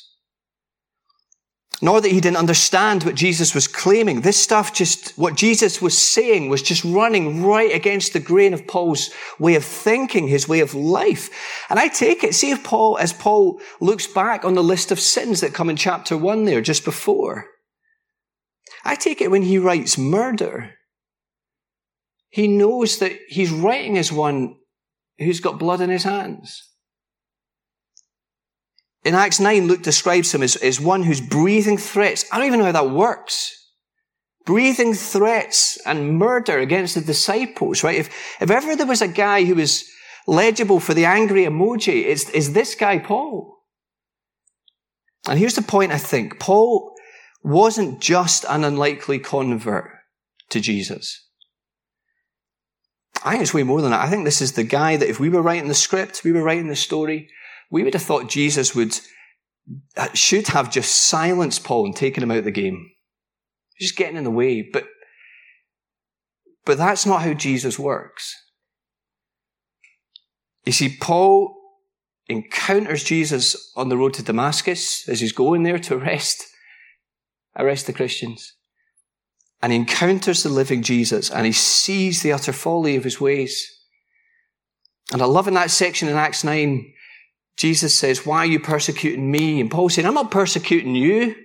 nor 1.81 2.01
that 2.01 2.11
he 2.11 2.21
didn't 2.21 2.37
understand 2.39 3.05
what 3.05 3.15
Jesus 3.15 3.55
was 3.55 3.69
claiming. 3.69 4.23
This 4.23 4.43
stuff 4.43 4.73
just, 4.73 5.17
what 5.19 5.37
Jesus 5.37 5.83
was 5.83 5.97
saying 5.97 6.49
was 6.49 6.63
just 6.63 6.85
running 6.85 7.45
right 7.45 7.73
against 7.73 8.13
the 8.13 8.21
grain 8.21 8.55
of 8.55 8.67
Paul's 8.67 9.11
way 9.39 9.57
of 9.57 9.65
thinking, 9.65 10.27
his 10.27 10.49
way 10.49 10.61
of 10.61 10.75
life. 10.75 11.29
And 11.69 11.79
I 11.79 11.89
take 11.89 12.25
it, 12.25 12.35
see 12.35 12.51
if 12.51 12.65
Paul, 12.65 12.99
as 12.99 13.13
Paul 13.13 13.61
looks 13.81 14.07
back 14.07 14.45
on 14.45 14.55
the 14.55 14.63
list 14.65 14.91
of 14.91 14.99
sins 14.99 15.41
that 15.43 15.55
come 15.55 15.71
in 15.71 15.77
chapter 15.77 16.17
one 16.17 16.45
there 16.45 16.61
just 16.61 16.85
before, 16.85 17.47
I 18.85 18.95
take 18.95 19.21
it 19.21 19.31
when 19.31 19.43
he 19.43 19.59
writes 19.59 19.97
murder, 19.97 20.75
he 22.31 22.49
knows 22.49 22.99
that 22.99 23.13
he's 23.29 23.51
writing 23.51 23.99
as 23.99 24.11
one 24.11 24.57
who's 25.19 25.41
got 25.41 25.59
blood 25.59 25.81
in 25.81 25.91
his 25.91 26.05
hands. 26.05 26.69
In 29.05 29.15
Acts 29.15 29.41
9, 29.41 29.67
Luke 29.67 29.83
describes 29.83 30.33
him 30.35 30.43
as, 30.43 30.57
as 30.57 30.81
one 30.81 31.03
who's 31.03 31.21
breathing 31.21 31.77
threats. 31.77 32.25
I 32.33 32.39
don't 32.39 32.47
even 32.47 32.61
know 32.61 32.67
how 32.67 32.73
that 32.73 32.91
works. 32.91 33.53
Breathing 34.45 34.95
threats 34.95 35.79
and 35.85 36.19
murder 36.19 36.59
against 36.59 36.95
the 36.95 37.01
disciples, 37.01 37.85
right? 37.85 37.97
If, 37.97 38.09
if 38.41 38.51
ever 38.51 38.75
there 38.77 38.87
was 38.87 39.03
a 39.03 39.09
guy 39.09 39.45
who 39.45 39.57
was 39.57 39.85
legible 40.27 40.81
for 40.81 40.95
the 40.95 41.05
angry 41.05 41.45
emoji 41.45 42.05
is, 42.05 42.31
is 42.31 42.53
this 42.53 42.75
guy, 42.75 42.99
Paul. 42.99 43.59
And 45.29 45.39
here's 45.39 45.55
the 45.55 45.63
point, 45.63 45.93
I 45.93 45.99
think. 45.99 46.41
Paul 46.41 46.92
wasn't 47.43 48.01
just 48.01 48.45
an 48.49 48.65
unlikely 48.65 49.19
convert 49.19 49.91
to 50.51 50.61
Jesus. 50.61 51.27
I 53.25 53.33
think 53.33 53.43
it's 53.43 53.55
way 53.55 53.63
more 53.63 53.81
than 53.81 53.91
that. 53.91 54.05
I 54.05 54.11
think 54.11 54.25
this 54.25 54.43
is 54.43 54.53
the 54.53 54.65
guy 54.65 54.97
that 54.97 55.09
if 55.09 55.21
we 55.21 55.29
were 55.29 55.43
writing 55.43 55.69
the 55.69 55.75
script, 55.75 56.23
we 56.25 56.33
were 56.33 56.43
writing 56.43 56.69
the 56.69 56.77
story, 56.77 57.29
we 57.71 57.83
would 57.83 57.95
have 57.95 58.03
thought 58.03 58.29
Jesus 58.29 58.75
would, 58.75 58.99
uh, 59.97 60.09
should 60.13 60.49
have 60.49 60.71
just 60.71 61.09
silenced 61.09 61.65
Paul 61.65 61.87
and 61.87 61.97
taken 61.97 62.23
him 62.23 62.31
out 62.31 62.39
of 62.39 62.45
the 62.45 62.51
game. 62.51 62.91
Just 63.81 63.97
getting 63.97 64.17
in 64.17 64.25
the 64.25 64.31
way. 64.31 64.63
But, 64.63 64.87
but 66.65 66.79
that's 66.79 67.07
not 67.07 67.23
how 67.23 67.33
Jesus 67.33 67.79
works. 67.79 68.35
You 70.65 70.73
see, 70.73 70.97
Paul 71.01 71.57
encounters 72.29 73.05
Jesus 73.05 73.73
on 73.77 73.89
the 73.89 73.97
road 73.97 74.15
to 74.15 74.23
Damascus 74.23 75.09
as 75.09 75.21
he's 75.21 75.33
going 75.33 75.63
there 75.63 75.79
to 75.79 75.97
arrest, 75.97 76.45
arrest 77.57 77.87
the 77.87 77.93
Christians. 77.93 78.55
And 79.63 79.73
he 79.73 79.79
encounters 79.79 80.43
the 80.43 80.49
living 80.49 80.83
Jesus 80.83 81.31
and 81.31 81.47
he 81.47 81.53
sees 81.53 82.23
the 82.23 82.33
utter 82.33 82.53
folly 82.53 82.97
of 82.97 83.05
his 83.05 83.21
ways. 83.21 83.81
And 85.13 85.23
I 85.23 85.27
love 85.27 85.47
in 85.47 85.55
that 85.55 85.71
section 85.71 86.09
in 86.09 86.17
Acts 86.17 86.43
9, 86.43 86.93
Jesus 87.57 87.97
says, 87.97 88.27
Why 88.27 88.39
are 88.39 88.47
you 88.47 88.61
persecuting 88.61 89.31
me? 89.31 89.61
And 89.61 89.71
Paul 89.71 89.89
saying, 89.89 90.07
I'm 90.07 90.15
not 90.15 90.31
persecuting 90.31 90.95
you. 90.95 91.37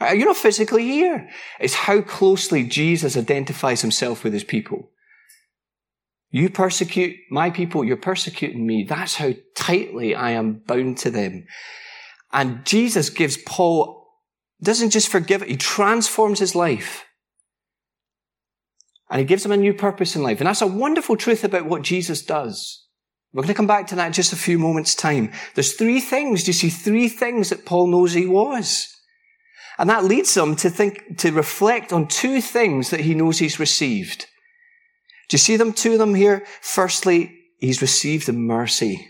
Uh, 0.00 0.12
you're 0.12 0.26
not 0.26 0.36
physically 0.36 0.84
here. 0.84 1.28
It's 1.58 1.74
how 1.74 2.02
closely 2.02 2.64
Jesus 2.64 3.16
identifies 3.16 3.80
himself 3.80 4.22
with 4.22 4.34
his 4.34 4.44
people. 4.44 4.90
You 6.30 6.50
persecute 6.50 7.16
my 7.30 7.50
people, 7.50 7.84
you're 7.84 7.96
persecuting 7.96 8.66
me. 8.66 8.84
That's 8.86 9.14
how 9.14 9.32
tightly 9.54 10.14
I 10.14 10.32
am 10.32 10.60
bound 10.66 10.98
to 10.98 11.10
them. 11.10 11.46
And 12.32 12.64
Jesus 12.66 13.08
gives 13.08 13.38
Paul, 13.38 13.95
doesn't 14.62 14.90
just 14.90 15.08
forgive 15.08 15.42
it, 15.42 15.48
he 15.48 15.56
transforms 15.56 16.38
his 16.38 16.54
life. 16.54 17.04
And 19.10 19.20
he 19.20 19.24
gives 19.24 19.44
him 19.44 19.52
a 19.52 19.56
new 19.56 19.72
purpose 19.72 20.16
in 20.16 20.22
life. 20.22 20.40
And 20.40 20.48
that's 20.48 20.62
a 20.62 20.66
wonderful 20.66 21.16
truth 21.16 21.44
about 21.44 21.66
what 21.66 21.82
Jesus 21.82 22.22
does. 22.22 22.86
We're 23.32 23.42
going 23.42 23.48
to 23.48 23.54
come 23.54 23.66
back 23.66 23.86
to 23.88 23.94
that 23.96 24.06
in 24.06 24.12
just 24.12 24.32
a 24.32 24.36
few 24.36 24.58
moments' 24.58 24.94
time. 24.94 25.30
There's 25.54 25.74
three 25.74 26.00
things. 26.00 26.42
Do 26.42 26.48
you 26.48 26.54
see 26.54 26.70
three 26.70 27.08
things 27.08 27.50
that 27.50 27.66
Paul 27.66 27.88
knows 27.88 28.14
he 28.14 28.26
was? 28.26 28.88
And 29.78 29.90
that 29.90 30.04
leads 30.04 30.34
him 30.36 30.56
to 30.56 30.70
think, 30.70 31.18
to 31.18 31.30
reflect 31.32 31.92
on 31.92 32.08
two 32.08 32.40
things 32.40 32.90
that 32.90 33.00
he 33.00 33.14
knows 33.14 33.38
he's 33.38 33.60
received. 33.60 34.26
Do 35.28 35.34
you 35.34 35.38
see 35.38 35.56
them, 35.56 35.72
two 35.72 35.92
of 35.92 35.98
them 35.98 36.14
here? 36.14 36.46
Firstly, 36.62 37.38
he's 37.58 37.82
received 37.82 38.26
the 38.26 38.32
mercy. 38.32 39.06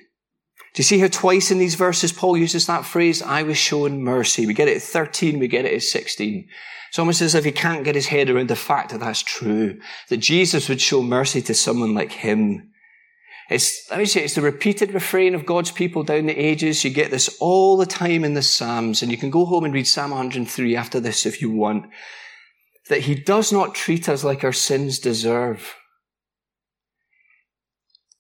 Do 0.77 0.81
you 0.81 0.85
see 0.85 0.99
how 0.99 1.09
twice 1.09 1.51
in 1.51 1.59
these 1.59 1.75
verses 1.75 2.13
Paul 2.13 2.37
uses 2.37 2.67
that 2.67 2.85
phrase, 2.85 3.23
I 3.23 3.45
was 3.45 3.57
shown 3.57 4.03
mercy? 4.03 4.47
We 4.47 4.53
get 4.53 4.69
it 4.69 4.77
at 4.77 4.83
13, 4.83 5.39
we 5.39 5.49
get 5.49 5.65
it 5.65 5.73
at 5.73 5.83
16. 5.83 6.47
It's 6.91 6.99
almost 6.99 7.23
as 7.23 7.35
if 7.35 7.47
he 7.47 7.51
can't 7.51 7.83
get 7.83 7.95
his 7.95 8.09
head 8.09 8.29
around 8.29 8.49
the 8.49 8.57
fact 8.57 8.91
that 8.91 9.01
that's 9.01 9.23
true, 9.23 9.81
that 10.11 10.19
Jesus 10.19 10.69
would 10.69 10.83
show 10.83 11.03
mercy 11.03 11.41
to 11.41 11.55
someone 11.55 11.95
like 11.95 12.13
him. 12.13 12.73
It's, 13.49 13.91
let 13.91 14.01
me 14.01 14.05
say, 14.05 14.23
it's 14.23 14.35
the 14.35 14.43
repeated 14.43 14.93
refrain 14.93 15.35
of 15.35 15.47
God's 15.47 15.71
people 15.71 16.03
down 16.03 16.27
the 16.27 16.39
ages. 16.39 16.85
You 16.85 16.91
get 16.91 17.11
this 17.11 17.35
all 17.41 17.79
the 17.79 17.87
time 17.87 18.23
in 18.23 18.35
the 18.35 18.43
Psalms, 18.43 19.01
and 19.01 19.11
you 19.11 19.17
can 19.17 19.31
go 19.31 19.47
home 19.47 19.65
and 19.65 19.73
read 19.73 19.87
Psalm 19.87 20.11
103 20.11 20.77
after 20.77 21.01
this 21.01 21.25
if 21.25 21.41
you 21.41 21.51
want. 21.51 21.87
That 22.91 23.01
he 23.01 23.15
does 23.15 23.51
not 23.51 23.75
treat 23.75 24.11
us 24.11 24.23
like 24.23 24.45
our 24.45 24.53
sins 24.53 24.99
deserve 24.99 25.75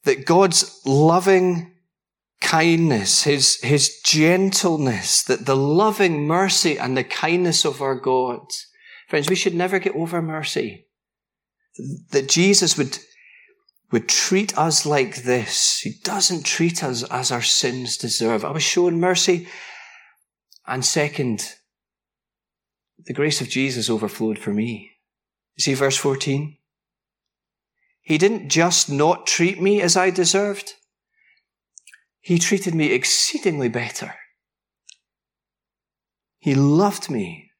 that 0.07 0.25
God's 0.25 0.81
loving 0.87 1.76
kindness, 2.47 3.25
his, 3.25 3.57
his 3.61 3.99
gentleness, 4.05 5.25
that 5.25 5.47
the 5.47 5.57
loving 5.57 6.29
mercy 6.29 6.79
and 6.79 6.97
the 6.97 7.03
kindness 7.03 7.65
of 7.65 7.83
our 7.83 7.97
God, 7.97 8.47
friends, 9.09 9.29
we 9.29 9.35
should 9.35 9.55
never 9.55 9.81
get 9.81 9.97
over 9.97 10.23
mercy. 10.23 10.87
That 12.13 12.29
Jesus 12.29 12.79
would, 12.79 12.99
would 13.91 14.09
treat 14.09 14.57
us 14.57 14.87
like 14.87 15.25
this. 15.25 15.81
He 15.81 15.95
doesn't 16.05 16.47
treat 16.47 16.85
us 16.85 17.03
as 17.11 17.33
our 17.33 17.43
sins 17.43 17.97
deserve. 17.97 18.45
I 18.45 18.53
was 18.53 18.63
shown 18.63 19.01
mercy. 19.01 19.49
And 20.69 20.85
second, 20.85 21.53
the 23.07 23.13
grace 23.13 23.41
of 23.41 23.49
Jesus 23.49 23.91
overflowed 23.91 24.39
for 24.39 24.53
me. 24.53 24.93
See 25.59 25.75
verse 25.75 25.97
14? 25.97 26.57
He 28.03 28.19
didn't 28.19 28.51
just 28.51 28.89
not 28.89 29.27
treat 29.27 29.61
me 29.61 29.83
as 29.83 29.97
I 29.97 30.11
deserved. 30.11 30.75
He 32.27 32.41
treated 32.41 32.75
me 32.75 32.87
exceedingly 32.87 33.69
better. 33.69 34.13
He 36.41 36.57
loved 36.57 37.09
me. 37.09 37.53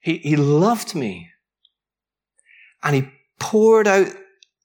He, 0.00 0.16
he 0.16 0.34
loved 0.34 0.94
me. 0.94 1.28
And 2.82 2.96
he 2.96 3.12
poured 3.38 3.86
out 3.86 4.06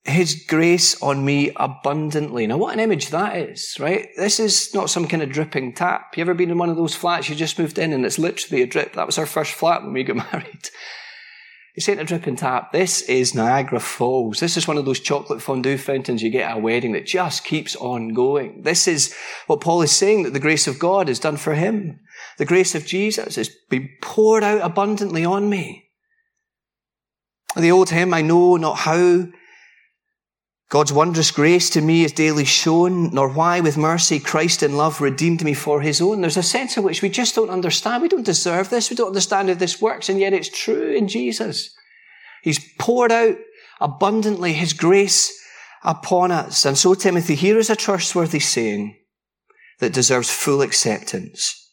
his 0.05 0.45
grace 0.47 1.01
on 1.01 1.25
me 1.25 1.51
abundantly. 1.57 2.47
Now, 2.47 2.55
what 2.55 2.73
an 2.73 2.79
image 2.79 3.09
that 3.09 3.35
is, 3.35 3.75
right? 3.81 4.07
This 4.15 4.39
is 4.39 4.73
not 4.73 4.89
some 4.89 5.09
kind 5.09 5.21
of 5.21 5.29
dripping 5.29 5.73
tap. 5.73 6.15
You 6.15 6.21
ever 6.21 6.33
been 6.33 6.49
in 6.49 6.57
one 6.57 6.69
of 6.69 6.77
those 6.77 6.95
flats 6.95 7.27
you 7.27 7.35
just 7.35 7.59
moved 7.59 7.77
in 7.77 7.91
and 7.91 8.05
it's 8.05 8.17
literally 8.17 8.63
a 8.63 8.65
drip? 8.65 8.93
That 8.93 9.07
was 9.07 9.17
our 9.17 9.25
first 9.25 9.51
flat 9.51 9.83
when 9.83 9.91
we 9.91 10.05
got 10.05 10.15
married. 10.31 10.69
This 11.77 11.87
ain't 11.89 11.99
a 11.99 12.05
dripping 12.05 12.37
tap. 12.37 12.71
This 12.71 13.03
is 13.03 13.35
Niagara 13.35 13.79
Falls. 13.79 14.39
This 14.39 14.57
is 14.57 14.67
one 14.67 14.79
of 14.79 14.85
those 14.85 14.99
chocolate 14.99 15.43
fondue 15.43 15.77
fountains 15.77 16.23
you 16.23 16.31
get 16.31 16.49
at 16.49 16.57
a 16.57 16.59
wedding 16.59 16.93
that 16.93 17.05
just 17.05 17.43
keeps 17.43 17.75
on 17.75 18.15
going. 18.15 18.63
This 18.63 18.87
is 18.87 19.13
what 19.45 19.61
Paul 19.61 19.83
is 19.83 19.91
saying 19.91 20.23
that 20.23 20.33
the 20.33 20.39
grace 20.39 20.65
of 20.65 20.79
God 20.79 21.07
has 21.07 21.19
done 21.19 21.37
for 21.37 21.53
him. 21.53 21.99
The 22.39 22.45
grace 22.45 22.73
of 22.73 22.87
Jesus 22.87 23.35
has 23.35 23.49
been 23.69 23.91
poured 24.01 24.43
out 24.43 24.61
abundantly 24.61 25.23
on 25.23 25.51
me. 25.51 25.91
The 27.55 27.69
old 27.69 27.91
hymn, 27.91 28.11
I 28.11 28.23
know 28.23 28.57
not 28.57 28.79
how 28.79 29.27
God's 30.69 30.91
wondrous 30.91 31.31
grace 31.31 31.69
to 31.71 31.81
me 31.81 32.03
is 32.03 32.11
daily 32.11 32.43
shown, 32.43 33.13
nor 33.13 33.29
why 33.29 33.61
with 33.61 33.77
mercy 33.77 34.19
Christ 34.19 34.63
in 34.63 34.75
love 34.75 34.99
redeemed 34.99 35.41
me 35.43 35.53
for 35.53 35.79
his 35.79 36.01
own. 36.01 36.19
There's 36.19 36.35
a 36.35 36.43
sense 36.43 36.75
in 36.75 36.83
which 36.83 37.01
we 37.01 37.07
just 37.07 37.35
don't 37.35 37.49
understand. 37.49 38.01
We 38.01 38.09
don't 38.09 38.25
deserve 38.25 38.69
this. 38.69 38.89
We 38.89 38.97
don't 38.97 39.07
understand 39.07 39.47
how 39.47 39.55
this 39.55 39.81
works, 39.81 40.09
and 40.09 40.19
yet 40.19 40.33
it's 40.33 40.49
true 40.49 40.91
in 40.91 41.07
Jesus. 41.07 41.73
He's 42.43 42.59
poured 42.79 43.13
out 43.13 43.37
abundantly 43.79 44.51
his 44.51 44.73
grace 44.73 45.33
upon 45.85 46.31
us. 46.31 46.65
And 46.65 46.77
so, 46.77 46.95
Timothy, 46.95 47.35
here 47.35 47.57
is 47.57 47.69
a 47.69 47.75
trustworthy 47.75 48.39
saying 48.39 48.97
that 49.79 49.93
deserves 49.93 50.29
full 50.29 50.61
acceptance. 50.61 51.63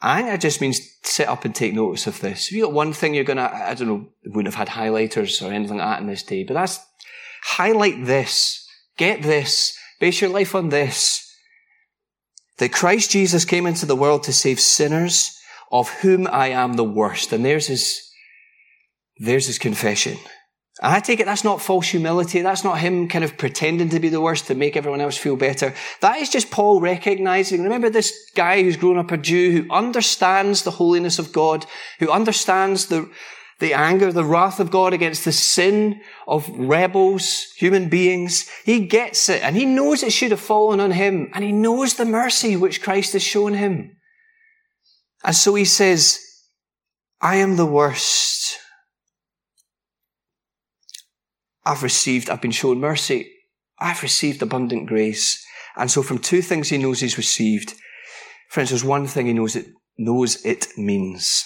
I 0.00 0.36
just 0.36 0.60
means 0.60 0.80
sit 1.02 1.28
up 1.28 1.44
and 1.44 1.54
take 1.54 1.74
notice 1.74 2.06
of 2.06 2.20
this. 2.20 2.46
If 2.46 2.52
you 2.52 2.64
got 2.64 2.72
one 2.72 2.92
thing 2.92 3.14
you're 3.14 3.24
gonna, 3.24 3.50
I 3.52 3.74
don't 3.74 3.88
know, 3.88 4.08
wouldn't 4.26 4.54
have 4.54 4.68
had 4.68 4.74
highlighters 4.74 5.44
or 5.46 5.52
anything 5.52 5.76
like 5.78 5.86
that 5.86 6.00
in 6.00 6.06
this 6.06 6.22
day, 6.22 6.44
but 6.44 6.54
that's 6.54 6.78
Highlight 7.42 8.06
this. 8.06 8.66
Get 8.96 9.22
this. 9.22 9.76
Base 9.98 10.20
your 10.20 10.30
life 10.30 10.54
on 10.54 10.68
this. 10.68 11.26
That 12.58 12.72
Christ 12.72 13.10
Jesus 13.10 13.44
came 13.44 13.66
into 13.66 13.86
the 13.86 13.96
world 13.96 14.22
to 14.24 14.32
save 14.32 14.60
sinners, 14.60 15.36
of 15.72 15.88
whom 16.00 16.26
I 16.26 16.48
am 16.48 16.74
the 16.74 16.84
worst. 16.84 17.32
And 17.32 17.44
there's 17.44 17.68
his, 17.68 18.00
there's 19.18 19.46
his 19.46 19.58
confession. 19.58 20.18
I 20.82 21.00
take 21.00 21.20
it 21.20 21.26
that's 21.26 21.44
not 21.44 21.60
false 21.60 21.88
humility. 21.88 22.40
That's 22.40 22.64
not 22.64 22.78
him 22.78 23.06
kind 23.08 23.22
of 23.22 23.36
pretending 23.36 23.90
to 23.90 24.00
be 24.00 24.08
the 24.08 24.20
worst 24.20 24.46
to 24.46 24.54
make 24.54 24.76
everyone 24.76 25.02
else 25.02 25.16
feel 25.16 25.36
better. 25.36 25.74
That 26.00 26.18
is 26.18 26.30
just 26.30 26.50
Paul 26.50 26.80
recognizing. 26.80 27.62
Remember 27.62 27.90
this 27.90 28.30
guy 28.34 28.62
who's 28.62 28.78
grown 28.78 28.96
up 28.96 29.10
a 29.10 29.18
Jew 29.18 29.52
who 29.52 29.70
understands 29.70 30.62
the 30.62 30.70
holiness 30.70 31.18
of 31.18 31.32
God, 31.32 31.66
who 31.98 32.10
understands 32.10 32.86
the, 32.86 33.10
the 33.60 33.74
anger, 33.74 34.10
the 34.10 34.24
wrath 34.24 34.58
of 34.58 34.70
God 34.70 34.92
against 34.92 35.24
the 35.24 35.32
sin 35.32 36.00
of 36.26 36.48
rebels, 36.58 37.52
human 37.56 37.88
beings. 37.88 38.48
He 38.64 38.86
gets 38.86 39.28
it 39.28 39.42
and 39.42 39.54
he 39.54 39.66
knows 39.66 40.02
it 40.02 40.12
should 40.12 40.30
have 40.30 40.40
fallen 40.40 40.80
on 40.80 40.90
him 40.90 41.30
and 41.34 41.44
he 41.44 41.52
knows 41.52 41.94
the 41.94 42.04
mercy 42.04 42.56
which 42.56 42.82
Christ 42.82 43.12
has 43.12 43.22
shown 43.22 43.54
him. 43.54 43.96
And 45.22 45.36
so 45.36 45.54
he 45.54 45.66
says, 45.66 46.18
I 47.20 47.36
am 47.36 47.56
the 47.56 47.66
worst. 47.66 48.58
I've 51.64 51.82
received, 51.82 52.30
I've 52.30 52.40
been 52.40 52.50
shown 52.50 52.80
mercy. 52.80 53.30
I've 53.78 54.02
received 54.02 54.40
abundant 54.40 54.88
grace. 54.88 55.44
And 55.76 55.90
so 55.90 56.02
from 56.02 56.18
two 56.18 56.40
things 56.40 56.70
he 56.70 56.78
knows 56.78 57.00
he's 57.00 57.18
received, 57.18 57.74
friends, 58.48 58.70
there's 58.70 58.84
one 58.84 59.06
thing 59.06 59.26
he 59.26 59.34
knows 59.34 59.54
it, 59.54 59.66
knows 59.98 60.44
it 60.44 60.68
means. 60.78 61.44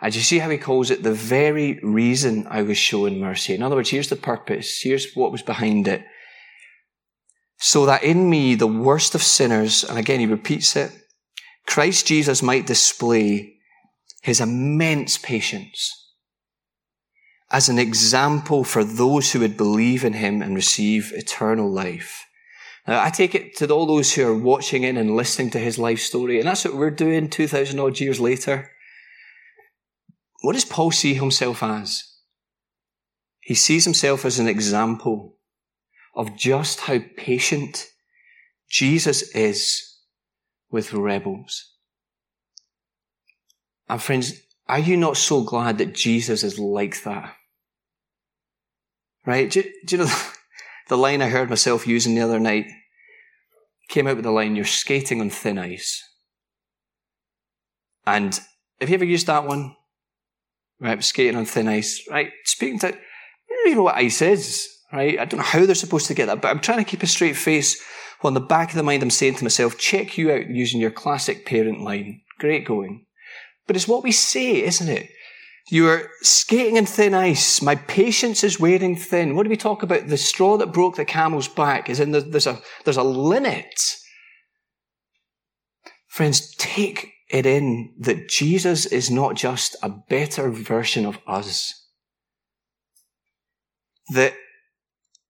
And 0.00 0.14
you 0.14 0.20
see 0.20 0.38
how 0.38 0.50
he 0.50 0.58
calls 0.58 0.90
it 0.90 1.02
the 1.02 1.12
very 1.12 1.80
reason 1.82 2.46
I 2.48 2.62
was 2.62 2.78
shown 2.78 3.18
mercy. 3.18 3.54
In 3.54 3.62
other 3.62 3.76
words, 3.76 3.90
here's 3.90 4.08
the 4.08 4.16
purpose. 4.16 4.80
Here's 4.80 5.12
what 5.14 5.32
was 5.32 5.42
behind 5.42 5.88
it. 5.88 6.04
So 7.58 7.86
that 7.86 8.04
in 8.04 8.30
me, 8.30 8.54
the 8.54 8.68
worst 8.68 9.14
of 9.14 9.22
sinners, 9.22 9.82
and 9.82 9.98
again 9.98 10.20
he 10.20 10.26
repeats 10.26 10.76
it, 10.76 10.92
Christ 11.66 12.06
Jesus 12.06 12.42
might 12.42 12.66
display 12.66 13.56
his 14.22 14.40
immense 14.40 15.18
patience 15.18 15.94
as 17.50 17.68
an 17.68 17.78
example 17.78 18.62
for 18.62 18.84
those 18.84 19.32
who 19.32 19.40
would 19.40 19.56
believe 19.56 20.04
in 20.04 20.12
him 20.12 20.42
and 20.42 20.54
receive 20.54 21.12
eternal 21.14 21.70
life. 21.70 22.26
Now, 22.86 23.02
I 23.02 23.10
take 23.10 23.34
it 23.34 23.56
to 23.56 23.70
all 23.70 23.86
those 23.86 24.14
who 24.14 24.26
are 24.26 24.36
watching 24.36 24.82
in 24.82 24.96
and 24.96 25.16
listening 25.16 25.50
to 25.50 25.58
his 25.58 25.78
life 25.78 26.00
story, 26.00 26.38
and 26.38 26.48
that's 26.48 26.64
what 26.64 26.74
we're 26.74 26.90
doing 26.90 27.28
2,000 27.28 27.78
odd 27.78 28.00
years 28.00 28.20
later. 28.20 28.70
What 30.40 30.52
does 30.52 30.64
Paul 30.64 30.90
see 30.90 31.14
himself 31.14 31.62
as? 31.62 32.04
He 33.40 33.54
sees 33.54 33.84
himself 33.84 34.24
as 34.24 34.38
an 34.38 34.48
example 34.48 35.36
of 36.14 36.36
just 36.36 36.80
how 36.80 36.98
patient 37.16 37.86
Jesus 38.68 39.22
is 39.34 39.96
with 40.70 40.92
rebels. 40.92 41.72
And 43.88 44.02
friends, 44.02 44.34
are 44.68 44.78
you 44.78 44.96
not 44.96 45.16
so 45.16 45.42
glad 45.42 45.78
that 45.78 45.94
Jesus 45.94 46.44
is 46.44 46.58
like 46.58 47.02
that? 47.04 47.34
Right? 49.24 49.50
Do, 49.50 49.62
do 49.86 49.96
you 49.96 50.04
know 50.04 50.12
the 50.88 50.98
line 50.98 51.22
I 51.22 51.28
heard 51.28 51.48
myself 51.48 51.86
using 51.86 52.14
the 52.14 52.20
other 52.20 52.38
night? 52.38 52.66
Came 53.88 54.06
out 54.06 54.16
with 54.16 54.24
the 54.24 54.30
line, 54.30 54.54
you're 54.54 54.66
skating 54.66 55.22
on 55.22 55.30
thin 55.30 55.58
ice. 55.58 56.04
And 58.06 58.38
have 58.80 58.90
you 58.90 58.94
ever 58.94 59.04
used 59.04 59.26
that 59.26 59.46
one? 59.46 59.74
Right, 60.80 61.02
skating 61.02 61.36
on 61.36 61.44
thin 61.44 61.68
ice. 61.68 62.06
Right, 62.10 62.30
speaking 62.44 62.78
to, 62.80 62.88
you 62.88 62.94
don't 63.56 63.66
even 63.66 63.78
know 63.78 63.84
what 63.84 63.96
ice 63.96 64.22
is. 64.22 64.68
Right, 64.92 65.18
I 65.18 65.24
don't 65.24 65.38
know 65.38 65.44
how 65.44 65.66
they're 65.66 65.74
supposed 65.74 66.06
to 66.06 66.14
get 66.14 66.26
that, 66.26 66.40
but 66.40 66.48
I'm 66.48 66.60
trying 66.60 66.78
to 66.78 66.90
keep 66.90 67.02
a 67.02 67.06
straight 67.06 67.36
face. 67.36 67.82
While 68.20 68.28
in 68.28 68.34
the 68.34 68.40
back 68.40 68.70
of 68.70 68.76
the 68.76 68.82
mind, 68.82 69.02
I'm 69.02 69.10
saying 69.10 69.36
to 69.36 69.44
myself, 69.44 69.78
check 69.78 70.18
you 70.18 70.32
out 70.32 70.48
using 70.48 70.80
your 70.80 70.90
classic 70.90 71.46
parent 71.46 71.82
line. 71.82 72.22
Great 72.38 72.64
going. 72.64 73.06
But 73.66 73.76
it's 73.76 73.86
what 73.86 74.02
we 74.02 74.12
say, 74.12 74.62
isn't 74.62 74.88
it? 74.88 75.10
You're 75.70 76.08
skating 76.22 76.76
in 76.76 76.86
thin 76.86 77.12
ice. 77.12 77.60
My 77.60 77.74
patience 77.74 78.42
is 78.42 78.58
wearing 78.58 78.96
thin. 78.96 79.36
What 79.36 79.42
do 79.42 79.50
we 79.50 79.56
talk 79.56 79.82
about? 79.82 80.08
The 80.08 80.16
straw 80.16 80.56
that 80.56 80.72
broke 80.72 80.96
the 80.96 81.04
camel's 81.04 81.48
back 81.48 81.90
is 81.90 82.00
in 82.00 82.12
the, 82.12 82.22
there's 82.22 82.46
a, 82.46 82.58
there's 82.84 82.96
a 82.96 83.02
limit. 83.02 83.96
Friends, 86.06 86.54
take 86.56 87.12
it 87.28 87.46
in 87.46 87.94
that 88.00 88.28
Jesus 88.28 88.86
is 88.86 89.10
not 89.10 89.34
just 89.36 89.76
a 89.82 89.88
better 89.88 90.50
version 90.50 91.04
of 91.04 91.18
us. 91.26 91.86
That 94.14 94.34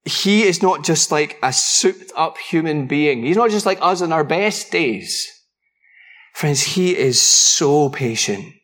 he 0.04 0.44
is 0.44 0.62
not 0.62 0.84
just 0.84 1.10
like 1.10 1.38
a 1.42 1.52
souped 1.52 2.12
up 2.16 2.38
human 2.38 2.86
being. 2.86 3.24
He's 3.24 3.36
not 3.36 3.50
just 3.50 3.66
like 3.66 3.78
us 3.80 4.00
in 4.00 4.12
our 4.12 4.24
best 4.24 4.70
days. 4.70 5.26
Friends, 6.34 6.62
he 6.62 6.96
is 6.96 7.20
so 7.20 7.88
patient 7.88 8.54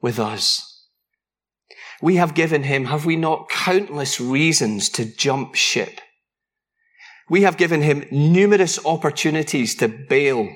with 0.00 0.18
us. 0.18 0.70
We 2.00 2.16
have 2.16 2.34
given 2.34 2.64
him, 2.64 2.86
have 2.86 3.06
we 3.06 3.16
not, 3.16 3.48
countless 3.48 4.20
reasons 4.20 4.88
to 4.90 5.04
jump 5.04 5.54
ship. 5.54 6.00
We 7.28 7.42
have 7.42 7.56
given 7.56 7.82
him 7.82 8.06
numerous 8.10 8.84
opportunities 8.84 9.74
to 9.76 9.88
bail. 9.88 10.48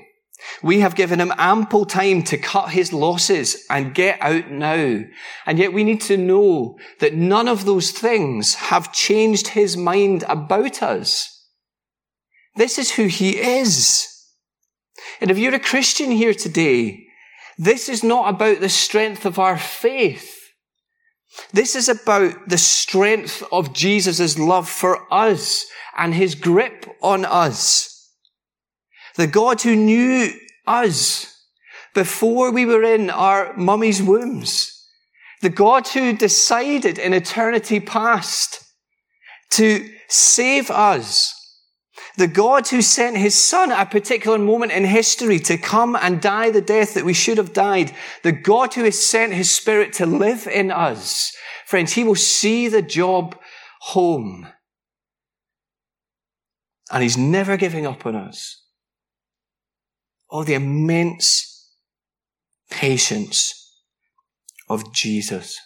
We 0.62 0.80
have 0.80 0.94
given 0.94 1.20
him 1.20 1.32
ample 1.36 1.84
time 1.84 2.22
to 2.24 2.38
cut 2.38 2.70
his 2.70 2.92
losses 2.92 3.64
and 3.68 3.94
get 3.94 4.18
out 4.20 4.50
now. 4.50 5.04
And 5.46 5.58
yet 5.58 5.72
we 5.72 5.84
need 5.84 6.00
to 6.02 6.16
know 6.16 6.78
that 7.00 7.14
none 7.14 7.48
of 7.48 7.64
those 7.64 7.90
things 7.90 8.54
have 8.54 8.92
changed 8.92 9.48
his 9.48 9.76
mind 9.76 10.24
about 10.28 10.82
us. 10.82 11.46
This 12.56 12.78
is 12.78 12.92
who 12.92 13.06
he 13.06 13.38
is. 13.38 14.06
And 15.20 15.30
if 15.30 15.38
you're 15.38 15.54
a 15.54 15.60
Christian 15.60 16.10
here 16.10 16.34
today, 16.34 17.04
this 17.56 17.88
is 17.88 18.04
not 18.04 18.32
about 18.32 18.60
the 18.60 18.68
strength 18.68 19.26
of 19.26 19.38
our 19.38 19.58
faith. 19.58 20.36
This 21.52 21.74
is 21.74 21.88
about 21.88 22.48
the 22.48 22.58
strength 22.58 23.42
of 23.52 23.72
Jesus' 23.72 24.38
love 24.38 24.68
for 24.68 25.12
us 25.12 25.66
and 25.96 26.14
his 26.14 26.34
grip 26.34 26.86
on 27.02 27.24
us. 27.24 27.97
The 29.18 29.26
God 29.26 29.60
who 29.60 29.76
knew 29.76 30.32
us 30.66 31.36
before 31.94 32.50
we 32.50 32.64
were 32.64 32.82
in 32.82 33.10
our 33.10 33.54
mummy's 33.54 34.02
wombs. 34.02 34.74
The 35.42 35.50
God 35.50 35.86
who 35.88 36.16
decided 36.16 36.98
in 36.98 37.12
eternity 37.12 37.80
past 37.80 38.64
to 39.50 39.86
save 40.08 40.70
us 40.70 41.34
the 42.18 42.26
God 42.26 42.66
who 42.66 42.82
sent 42.82 43.16
his 43.16 43.36
son 43.36 43.70
at 43.70 43.86
a 43.86 43.90
particular 43.90 44.38
moment 44.38 44.72
in 44.72 44.84
history 44.84 45.38
to 45.38 45.56
come 45.56 45.94
and 45.94 46.20
die 46.20 46.50
the 46.50 46.60
death 46.60 46.94
that 46.94 47.04
we 47.04 47.14
should 47.14 47.38
have 47.38 47.52
died. 47.52 47.92
The 48.24 48.32
God 48.32 48.74
who 48.74 48.82
has 48.82 49.00
sent 49.00 49.32
his 49.32 49.54
spirit 49.54 49.92
to 49.94 50.06
live 50.06 50.48
in 50.48 50.72
us. 50.72 51.32
Friends, 51.64 51.92
he 51.92 52.02
will 52.02 52.16
see 52.16 52.66
the 52.66 52.82
job 52.82 53.38
home. 53.80 54.48
And 56.90 57.04
he's 57.04 57.16
never 57.16 57.56
giving 57.56 57.86
up 57.86 58.04
on 58.04 58.16
us. 58.16 58.64
Oh, 60.30 60.44
the 60.44 60.54
immense 60.54 61.72
patience 62.70 63.82
of 64.68 64.92
Jesus. 64.92 65.58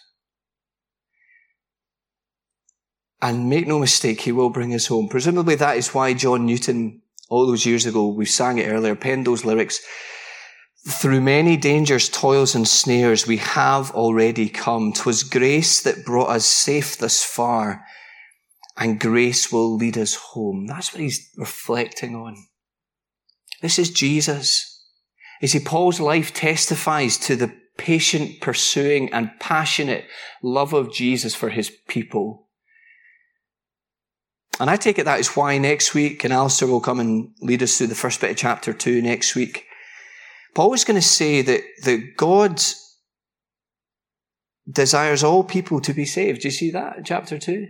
And 3.21 3.49
make 3.49 3.67
no 3.67 3.79
mistake, 3.79 4.21
he 4.21 4.31
will 4.31 4.49
bring 4.49 4.73
us 4.73 4.87
home. 4.87 5.07
Presumably 5.07 5.55
that 5.55 5.77
is 5.77 5.93
why 5.93 6.13
John 6.13 6.45
Newton, 6.45 7.01
all 7.29 7.47
those 7.47 7.65
years 7.65 7.85
ago, 7.85 8.07
we 8.07 8.25
sang 8.25 8.57
it 8.57 8.67
earlier, 8.67 8.95
penned 8.95 9.27
those 9.27 9.45
lyrics. 9.45 9.81
Through 10.87 11.21
many 11.21 11.55
dangers, 11.55 12.09
toils 12.09 12.55
and 12.55 12.67
snares, 12.67 13.25
we 13.25 13.37
have 13.37 13.91
already 13.91 14.49
come. 14.49 14.91
'Twas 14.91 15.23
grace 15.23 15.81
that 15.83 16.03
brought 16.03 16.29
us 16.29 16.45
safe 16.45 16.97
thus 16.97 17.23
far, 17.23 17.85
and 18.75 18.99
grace 18.99 19.49
will 19.51 19.75
lead 19.77 19.97
us 19.97 20.15
home. 20.15 20.67
That's 20.67 20.91
what 20.93 21.01
he's 21.01 21.29
reflecting 21.37 22.15
on. 22.15 22.47
This 23.63 23.79
is 23.79 23.89
Jesus. 23.89 24.81
You 25.41 25.47
see, 25.47 25.61
Paul's 25.61 26.01
life 26.01 26.33
testifies 26.33 27.17
to 27.19 27.37
the 27.37 27.53
patient, 27.77 28.41
pursuing, 28.41 29.11
and 29.13 29.31
passionate 29.39 30.05
love 30.43 30.73
of 30.73 30.93
Jesus 30.93 31.33
for 31.33 31.49
his 31.49 31.71
people. 31.87 32.49
And 34.59 34.69
I 34.69 34.75
take 34.75 34.99
it 34.99 35.05
that 35.05 35.21
is 35.21 35.29
why 35.29 35.57
next 35.57 35.93
week, 35.93 36.25
and 36.25 36.33
Alistair 36.33 36.67
will 36.67 36.81
come 36.81 36.99
and 36.99 37.31
lead 37.39 37.63
us 37.63 37.77
through 37.77 37.87
the 37.87 37.95
first 37.95 38.19
bit 38.19 38.31
of 38.31 38.37
chapter 38.37 38.73
two 38.73 39.01
next 39.01 39.33
week. 39.33 39.65
Paul 40.53 40.73
is 40.73 40.83
going 40.83 40.99
to 40.99 41.01
say 41.01 41.41
that, 41.41 41.63
that 41.85 42.17
God 42.17 42.61
desires 44.69 45.23
all 45.23 45.45
people 45.45 45.79
to 45.79 45.93
be 45.93 46.05
saved. 46.05 46.41
Do 46.41 46.49
you 46.49 46.51
see 46.51 46.69
that 46.71 46.97
in 46.97 47.05
chapter 47.05 47.39
two? 47.39 47.69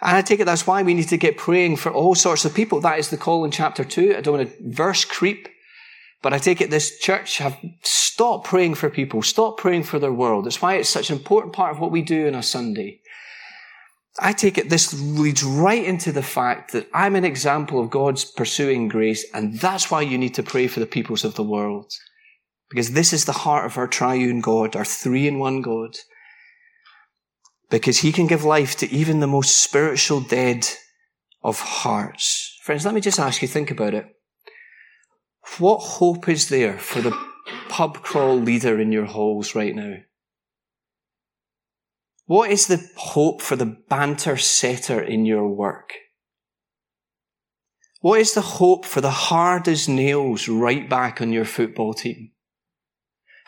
And 0.00 0.16
I 0.16 0.22
take 0.22 0.40
it 0.40 0.44
that's 0.44 0.66
why 0.66 0.82
we 0.82 0.94
need 0.94 1.08
to 1.08 1.16
get 1.16 1.38
praying 1.38 1.76
for 1.76 1.90
all 1.90 2.14
sorts 2.14 2.44
of 2.44 2.54
people. 2.54 2.80
That 2.80 2.98
is 2.98 3.10
the 3.10 3.16
call 3.16 3.44
in 3.44 3.50
chapter 3.50 3.84
two. 3.84 4.14
I 4.16 4.20
don't 4.20 4.36
want 4.36 4.50
to 4.50 4.56
verse 4.60 5.04
creep, 5.04 5.48
but 6.22 6.32
I 6.32 6.38
take 6.38 6.60
it 6.60 6.70
this 6.70 6.98
church 6.98 7.38
have 7.38 7.56
stopped 7.82 8.46
praying 8.46 8.74
for 8.74 8.90
people, 8.90 9.22
stop 9.22 9.58
praying 9.58 9.84
for 9.84 9.98
their 9.98 10.12
world. 10.12 10.44
That's 10.44 10.60
why 10.60 10.74
it's 10.74 10.88
such 10.88 11.10
an 11.10 11.16
important 11.16 11.54
part 11.54 11.74
of 11.74 11.80
what 11.80 11.90
we 11.90 12.02
do 12.02 12.26
on 12.26 12.34
a 12.34 12.42
Sunday. 12.42 13.00
I 14.18 14.32
take 14.32 14.56
it 14.56 14.70
this 14.70 14.98
leads 14.98 15.44
right 15.44 15.84
into 15.84 16.10
the 16.12 16.22
fact 16.22 16.72
that 16.72 16.88
I'm 16.94 17.16
an 17.16 17.24
example 17.24 17.80
of 17.80 17.90
God's 17.90 18.24
pursuing 18.24 18.88
grace, 18.88 19.26
and 19.34 19.58
that's 19.60 19.90
why 19.90 20.02
you 20.02 20.16
need 20.16 20.34
to 20.34 20.42
pray 20.42 20.66
for 20.68 20.80
the 20.80 20.86
peoples 20.86 21.24
of 21.24 21.34
the 21.34 21.42
world. 21.42 21.92
Because 22.70 22.92
this 22.92 23.12
is 23.12 23.26
the 23.26 23.32
heart 23.32 23.66
of 23.66 23.76
our 23.76 23.86
triune 23.86 24.40
God, 24.40 24.74
our 24.74 24.84
three 24.84 25.28
in 25.28 25.38
one 25.38 25.60
God. 25.60 25.96
Because 27.70 27.98
he 27.98 28.12
can 28.12 28.26
give 28.26 28.44
life 28.44 28.76
to 28.76 28.90
even 28.90 29.20
the 29.20 29.26
most 29.26 29.60
spiritual 29.60 30.20
dead 30.20 30.66
of 31.42 31.60
hearts. 31.60 32.58
Friends, 32.62 32.84
let 32.84 32.94
me 32.94 33.00
just 33.00 33.18
ask 33.18 33.42
you, 33.42 33.48
think 33.48 33.70
about 33.70 33.94
it. 33.94 34.06
What 35.58 35.78
hope 35.78 36.28
is 36.28 36.48
there 36.48 36.78
for 36.78 37.00
the 37.00 37.16
pub 37.68 38.02
crawl 38.02 38.36
leader 38.36 38.80
in 38.80 38.92
your 38.92 39.06
halls 39.06 39.54
right 39.54 39.74
now? 39.74 39.94
What 42.26 42.50
is 42.50 42.66
the 42.66 42.84
hope 42.96 43.40
for 43.40 43.54
the 43.54 43.76
banter 43.88 44.36
setter 44.36 45.00
in 45.00 45.24
your 45.24 45.48
work? 45.48 45.92
What 48.00 48.20
is 48.20 48.34
the 48.34 48.40
hope 48.40 48.84
for 48.84 49.00
the 49.00 49.10
hard 49.10 49.68
as 49.68 49.88
nails 49.88 50.48
right 50.48 50.88
back 50.88 51.20
on 51.20 51.32
your 51.32 51.44
football 51.44 51.94
team? 51.94 52.32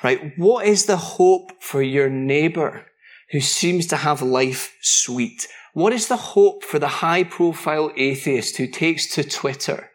Right? 0.02 0.32
What 0.36 0.66
is 0.66 0.86
the 0.86 0.96
hope 0.96 1.60
for 1.60 1.82
your 1.82 2.08
neighbor 2.08 2.86
who 3.30 3.40
seems 3.40 3.86
to 3.88 3.96
have 3.96 4.22
life 4.22 4.76
sweet? 4.80 5.46
What 5.74 5.92
is 5.92 6.08
the 6.08 6.16
hope 6.16 6.64
for 6.64 6.78
the 6.78 6.88
high 6.88 7.24
profile 7.24 7.92
atheist 7.96 8.56
who 8.56 8.66
takes 8.66 9.06
to 9.14 9.22
Twitter 9.22 9.90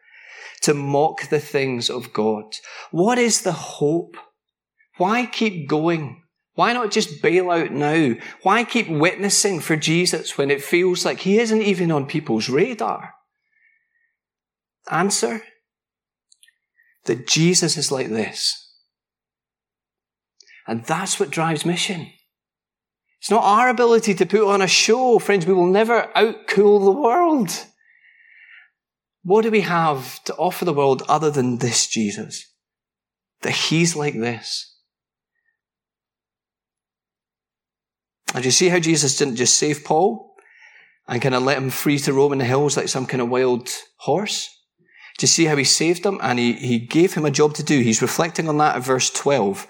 to 0.61 0.73
mock 0.73 1.29
the 1.29 1.39
things 1.39 1.89
of 1.89 2.13
God? 2.13 2.55
What 2.91 3.17
is 3.17 3.41
the 3.41 3.51
hope? 3.51 4.15
Why 4.97 5.25
keep 5.25 5.67
going? 5.67 6.21
Why 6.55 6.73
not 6.73 6.91
just 6.91 7.21
bail 7.21 7.49
out 7.49 7.71
now? 7.71 8.13
Why 8.43 8.63
keep 8.63 8.87
witnessing 8.87 9.59
for 9.59 9.75
Jesus 9.75 10.37
when 10.37 10.51
it 10.51 10.63
feels 10.63 11.03
like 11.03 11.21
he 11.21 11.39
isn't 11.39 11.63
even 11.63 11.91
on 11.91 12.05
people's 12.05 12.47
radar? 12.47 13.15
Answer 14.89 15.41
that 17.05 17.27
Jesus 17.27 17.75
is 17.75 17.91
like 17.91 18.09
this. 18.09 18.59
And 20.67 20.85
that's 20.85 21.19
what 21.19 21.31
drives 21.31 21.65
mission. 21.65 22.11
It's 23.23 23.31
not 23.31 23.45
our 23.45 23.69
ability 23.69 24.15
to 24.15 24.25
put 24.25 24.45
on 24.45 24.61
a 24.61 24.67
show. 24.67 25.17
Friends, 25.17 25.45
we 25.45 25.53
will 25.53 25.65
never 25.65 26.09
outcool 26.13 26.83
the 26.83 26.91
world. 26.91 27.51
What 29.23 29.43
do 29.43 29.49
we 29.49 29.61
have 29.61 30.21
to 30.25 30.35
offer 30.35 30.65
the 30.65 30.73
world 30.73 31.03
other 31.07 31.31
than 31.31 31.59
this 31.59 31.87
Jesus? 31.87 32.53
That 33.43 33.51
he's 33.53 33.95
like 33.95 34.15
this. 34.15 34.75
And 38.35 38.43
you 38.43 38.51
see 38.51 38.67
how 38.67 38.79
Jesus 38.79 39.15
didn't 39.15 39.37
just 39.37 39.57
save 39.57 39.85
Paul 39.85 40.35
and 41.07 41.21
kind 41.21 41.33
of 41.33 41.43
let 41.43 41.59
him 41.59 41.69
free 41.69 41.99
to 41.99 42.11
roam 42.11 42.33
in 42.33 42.39
the 42.39 42.45
hills 42.45 42.75
like 42.75 42.89
some 42.89 43.05
kind 43.05 43.21
of 43.21 43.29
wild 43.29 43.69
horse? 43.99 44.49
Do 45.17 45.23
you 45.23 45.29
see 45.29 45.45
how 45.45 45.55
he 45.55 45.63
saved 45.63 46.05
him? 46.05 46.19
And 46.21 46.39
he, 46.39 46.51
he 46.51 46.77
gave 46.77 47.13
him 47.13 47.23
a 47.23 47.31
job 47.31 47.53
to 47.53 47.63
do. 47.63 47.79
He's 47.79 48.01
reflecting 48.01 48.49
on 48.49 48.57
that 48.57 48.75
at 48.75 48.83
verse 48.83 49.09
12. 49.09 49.65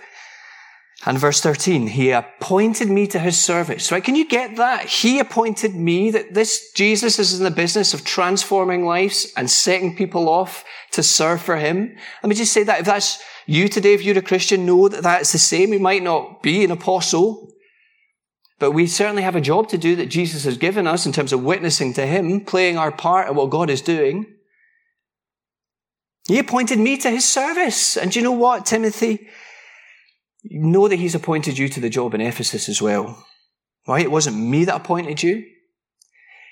And 1.05 1.17
verse 1.19 1.41
13, 1.41 1.87
he 1.87 2.11
appointed 2.11 2.89
me 2.89 3.07
to 3.07 3.19
his 3.19 3.37
service, 3.37 3.91
right? 3.91 4.03
Can 4.03 4.15
you 4.15 4.25
get 4.25 4.55
that? 4.55 4.85
He 4.85 5.19
appointed 5.19 5.75
me 5.75 6.11
that 6.11 6.33
this 6.33 6.71
Jesus 6.71 7.19
is 7.19 7.37
in 7.37 7.43
the 7.43 7.51
business 7.51 7.93
of 7.93 8.05
transforming 8.05 8.85
lives 8.85 9.31
and 9.35 9.49
setting 9.49 9.97
people 9.97 10.29
off 10.29 10.63
to 10.91 11.03
serve 11.03 11.41
for 11.41 11.57
him. 11.57 11.93
Let 12.21 12.29
me 12.29 12.35
just 12.35 12.53
say 12.53 12.63
that 12.63 12.79
if 12.79 12.85
that's 12.85 13.21
you 13.45 13.67
today, 13.67 13.93
if 13.93 14.01
you're 14.01 14.17
a 14.17 14.21
Christian, 14.21 14.65
know 14.65 14.87
that 14.87 15.03
that's 15.03 15.33
the 15.33 15.39
same. 15.39 15.73
You 15.73 15.79
might 15.79 16.03
not 16.03 16.41
be 16.41 16.63
an 16.63 16.71
apostle, 16.71 17.51
but 18.57 18.71
we 18.71 18.87
certainly 18.87 19.23
have 19.23 19.35
a 19.35 19.41
job 19.41 19.67
to 19.69 19.77
do 19.77 19.97
that 19.97 20.05
Jesus 20.05 20.45
has 20.45 20.57
given 20.57 20.87
us 20.87 21.05
in 21.05 21.11
terms 21.11 21.33
of 21.33 21.43
witnessing 21.43 21.93
to 21.95 22.05
him, 22.05 22.45
playing 22.45 22.77
our 22.77 22.93
part 22.93 23.27
in 23.27 23.35
what 23.35 23.49
God 23.49 23.69
is 23.69 23.81
doing. 23.81 24.25
He 26.29 26.39
appointed 26.39 26.79
me 26.79 26.95
to 26.99 27.09
his 27.09 27.27
service. 27.27 27.97
And 27.97 28.11
do 28.11 28.19
you 28.19 28.23
know 28.23 28.31
what, 28.31 28.65
Timothy? 28.65 29.27
Know 30.43 30.87
that 30.87 30.97
he's 30.97 31.15
appointed 31.15 31.57
you 31.57 31.69
to 31.69 31.79
the 31.79 31.89
job 31.89 32.13
in 32.13 32.21
Ephesus 32.21 32.69
as 32.69 32.81
well. 32.81 33.25
Right? 33.87 34.05
It 34.05 34.11
wasn't 34.11 34.37
me 34.37 34.65
that 34.65 34.75
appointed 34.75 35.23
you. 35.23 35.45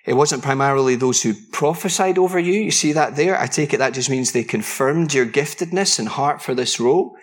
It 0.05 0.13
wasn't 0.13 0.43
primarily 0.43 0.95
those 0.95 1.21
who 1.21 1.33
prophesied 1.51 2.17
over 2.17 2.39
you. 2.39 2.53
You 2.53 2.71
see 2.71 2.93
that 2.93 3.15
there? 3.15 3.39
I 3.39 3.45
take 3.45 3.73
it 3.73 3.77
that 3.77 3.93
just 3.93 4.09
means 4.09 4.31
they 4.31 4.43
confirmed 4.43 5.13
your 5.13 5.25
giftedness 5.25 5.99
and 5.99 6.07
heart 6.07 6.41
for 6.41 6.55
this 6.55 6.79
role. 6.79 7.15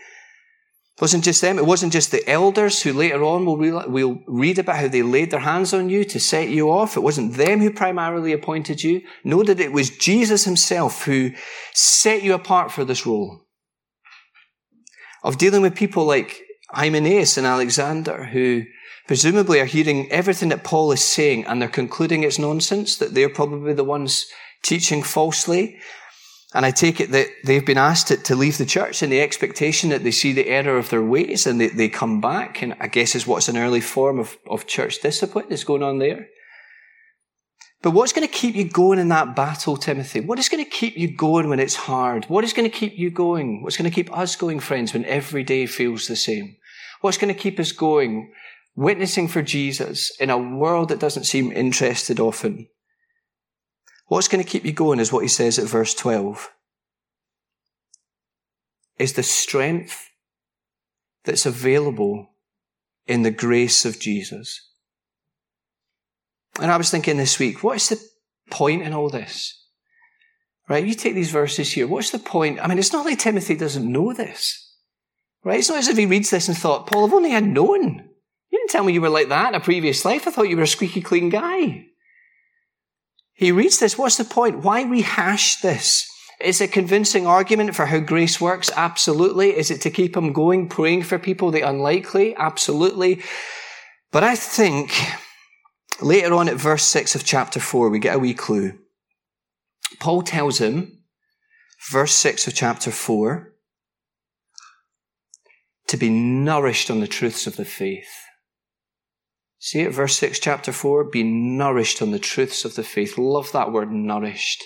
It 0.96 1.02
wasn't 1.02 1.24
just 1.24 1.40
them. 1.40 1.58
It 1.58 1.66
wasn't 1.66 1.92
just 1.92 2.12
the 2.12 2.28
elders 2.28 2.82
who 2.82 2.92
later 2.92 3.22
on 3.24 3.46
we'll, 3.46 3.88
we'll 3.88 4.20
read 4.26 4.58
about 4.58 4.76
how 4.76 4.88
they 4.88 5.02
laid 5.02 5.30
their 5.30 5.40
hands 5.40 5.74
on 5.74 5.88
you 5.88 6.04
to 6.04 6.20
set 6.20 6.48
you 6.48 6.70
off. 6.70 6.96
It 6.96 7.00
wasn't 7.00 7.34
them 7.34 7.60
who 7.60 7.72
primarily 7.72 8.32
appointed 8.32 8.82
you. 8.82 9.02
Know 9.24 9.42
that 9.42 9.60
it 9.60 9.72
was 9.72 9.90
Jesus 9.90 10.44
himself 10.44 11.04
who 11.04 11.32
set 11.74 12.22
you 12.22 12.34
apart 12.34 12.70
for 12.70 12.84
this 12.84 13.06
role 13.06 13.44
of 15.24 15.36
dealing 15.36 15.62
with 15.62 15.74
people 15.74 16.04
like 16.04 16.42
Hymenaeus 16.70 17.36
and 17.36 17.46
Alexander, 17.46 18.24
who 18.24 18.64
presumably 19.06 19.58
are 19.60 19.64
hearing 19.64 20.10
everything 20.12 20.50
that 20.50 20.64
Paul 20.64 20.92
is 20.92 21.02
saying 21.02 21.46
and 21.46 21.60
they're 21.60 21.68
concluding 21.68 22.22
it's 22.22 22.38
nonsense, 22.38 22.96
that 22.96 23.14
they're 23.14 23.28
probably 23.28 23.72
the 23.72 23.84
ones 23.84 24.26
teaching 24.62 25.02
falsely. 25.02 25.78
And 26.54 26.64
I 26.64 26.70
take 26.70 27.00
it 27.00 27.10
that 27.12 27.28
they've 27.44 27.64
been 27.64 27.78
asked 27.78 28.24
to, 28.24 28.36
leave 28.36 28.58
the 28.58 28.66
church 28.66 29.02
in 29.02 29.10
the 29.10 29.20
expectation 29.20 29.90
that 29.90 30.02
they 30.02 30.10
see 30.10 30.32
the 30.32 30.48
error 30.48 30.78
of 30.78 30.90
their 30.90 31.02
ways 31.02 31.46
and 31.46 31.60
they, 31.60 31.68
they 31.68 31.88
come 31.88 32.20
back. 32.20 32.62
And 32.62 32.74
I 32.80 32.88
guess 32.88 33.14
is 33.14 33.26
what's 33.26 33.48
an 33.48 33.58
early 33.58 33.80
form 33.80 34.18
of, 34.18 34.38
of 34.46 34.66
church 34.66 35.00
discipline 35.00 35.46
that's 35.48 35.64
going 35.64 35.82
on 35.82 35.98
there. 35.98 36.28
But 37.80 37.92
what's 37.92 38.12
going 38.12 38.26
to 38.26 38.32
keep 38.32 38.56
you 38.56 38.68
going 38.68 38.98
in 38.98 39.08
that 39.08 39.36
battle, 39.36 39.76
Timothy? 39.76 40.20
What 40.20 40.38
is 40.38 40.48
going 40.48 40.64
to 40.64 40.70
keep 40.70 40.96
you 40.96 41.14
going 41.14 41.48
when 41.48 41.60
it's 41.60 41.76
hard? 41.76 42.24
What 42.24 42.42
is 42.42 42.52
going 42.52 42.68
to 42.68 42.76
keep 42.76 42.98
you 42.98 43.10
going? 43.10 43.62
What's 43.62 43.76
going 43.76 43.88
to 43.88 43.94
keep 43.94 44.12
us 44.16 44.34
going, 44.34 44.58
friends, 44.58 44.92
when 44.92 45.04
every 45.04 45.44
day 45.44 45.66
feels 45.66 46.08
the 46.08 46.16
same? 46.16 46.56
What's 47.00 47.18
going 47.18 47.32
to 47.32 47.40
keep 47.40 47.60
us 47.60 47.70
going? 47.70 48.32
Witnessing 48.74 49.28
for 49.28 49.42
Jesus 49.42 50.10
in 50.18 50.30
a 50.30 50.38
world 50.38 50.88
that 50.88 50.98
doesn't 50.98 51.24
seem 51.24 51.52
interested 51.52 52.18
often. 52.18 52.68
What's 54.06 54.28
going 54.28 54.42
to 54.42 54.48
keep 54.48 54.64
you 54.64 54.72
going 54.72 54.98
is 54.98 55.12
what 55.12 55.22
he 55.22 55.28
says 55.28 55.58
at 55.58 55.68
verse 55.68 55.94
12. 55.94 56.50
Is 58.98 59.12
the 59.12 59.22
strength 59.22 60.08
that's 61.24 61.46
available 61.46 62.30
in 63.06 63.22
the 63.22 63.30
grace 63.30 63.84
of 63.84 64.00
Jesus. 64.00 64.68
And 66.60 66.70
I 66.70 66.76
was 66.76 66.90
thinking 66.90 67.16
this 67.16 67.38
week, 67.38 67.62
what's 67.62 67.88
the 67.88 68.00
point 68.50 68.82
in 68.82 68.92
all 68.92 69.10
this? 69.10 69.54
Right? 70.68 70.84
You 70.84 70.94
take 70.94 71.14
these 71.14 71.30
verses 71.30 71.72
here. 71.72 71.86
What's 71.86 72.10
the 72.10 72.18
point? 72.18 72.60
I 72.60 72.66
mean, 72.66 72.78
it's 72.78 72.92
not 72.92 73.06
like 73.06 73.18
Timothy 73.18 73.56
doesn't 73.56 73.90
know 73.90 74.12
this. 74.12 74.64
Right? 75.44 75.60
It's 75.60 75.68
not 75.68 75.78
as 75.78 75.88
if 75.88 75.96
he 75.96 76.06
reads 76.06 76.30
this 76.30 76.48
and 76.48 76.56
thought, 76.56 76.86
Paul, 76.86 77.06
if 77.06 77.12
only 77.12 77.34
I'd 77.34 77.46
known. 77.46 78.08
You 78.50 78.58
didn't 78.58 78.70
tell 78.70 78.84
me 78.84 78.92
you 78.92 79.00
were 79.00 79.08
like 79.08 79.28
that 79.28 79.50
in 79.50 79.54
a 79.54 79.60
previous 79.60 80.04
life. 80.04 80.26
I 80.26 80.30
thought 80.30 80.48
you 80.48 80.56
were 80.56 80.64
a 80.64 80.66
squeaky 80.66 81.00
clean 81.00 81.28
guy. 81.28 81.86
He 83.32 83.52
reads 83.52 83.78
this. 83.78 83.96
What's 83.96 84.16
the 84.16 84.24
point? 84.24 84.64
Why 84.64 84.82
rehash 84.82 85.60
this? 85.60 86.06
Is 86.40 86.60
it 86.60 86.70
a 86.70 86.72
convincing 86.72 87.26
argument 87.26 87.74
for 87.74 87.86
how 87.86 87.98
grace 87.98 88.40
works? 88.40 88.70
Absolutely. 88.76 89.56
Is 89.56 89.70
it 89.70 89.80
to 89.82 89.90
keep 89.90 90.16
him 90.16 90.32
going, 90.32 90.68
praying 90.68 91.04
for 91.04 91.18
people, 91.18 91.50
the 91.50 91.62
unlikely? 91.62 92.34
Absolutely. 92.36 93.22
But 94.12 94.24
I 94.24 94.36
think 94.36 94.92
later 96.00 96.34
on 96.34 96.48
at 96.48 96.56
verse 96.56 96.84
6 96.84 97.14
of 97.14 97.24
chapter 97.24 97.60
4, 97.60 97.88
we 97.90 97.98
get 97.98 98.16
a 98.16 98.18
wee 98.18 98.34
clue. 98.34 98.78
Paul 100.00 100.22
tells 100.22 100.58
him, 100.58 101.04
verse 101.90 102.12
6 102.12 102.46
of 102.46 102.54
chapter 102.54 102.90
4, 102.90 103.52
to 105.88 105.96
be 105.96 106.10
nourished 106.10 106.90
on 106.90 107.00
the 107.00 107.06
truths 107.06 107.46
of 107.46 107.56
the 107.56 107.64
faith. 107.64 108.10
See 109.58 109.80
it, 109.80 109.92
verse 109.92 110.16
6, 110.18 110.38
chapter 110.38 110.72
4, 110.72 111.04
be 111.04 111.24
nourished 111.24 112.00
on 112.00 112.12
the 112.12 112.18
truths 112.18 112.64
of 112.64 112.76
the 112.76 112.84
faith. 112.84 113.18
Love 113.18 113.50
that 113.52 113.72
word, 113.72 113.90
nourished. 113.90 114.62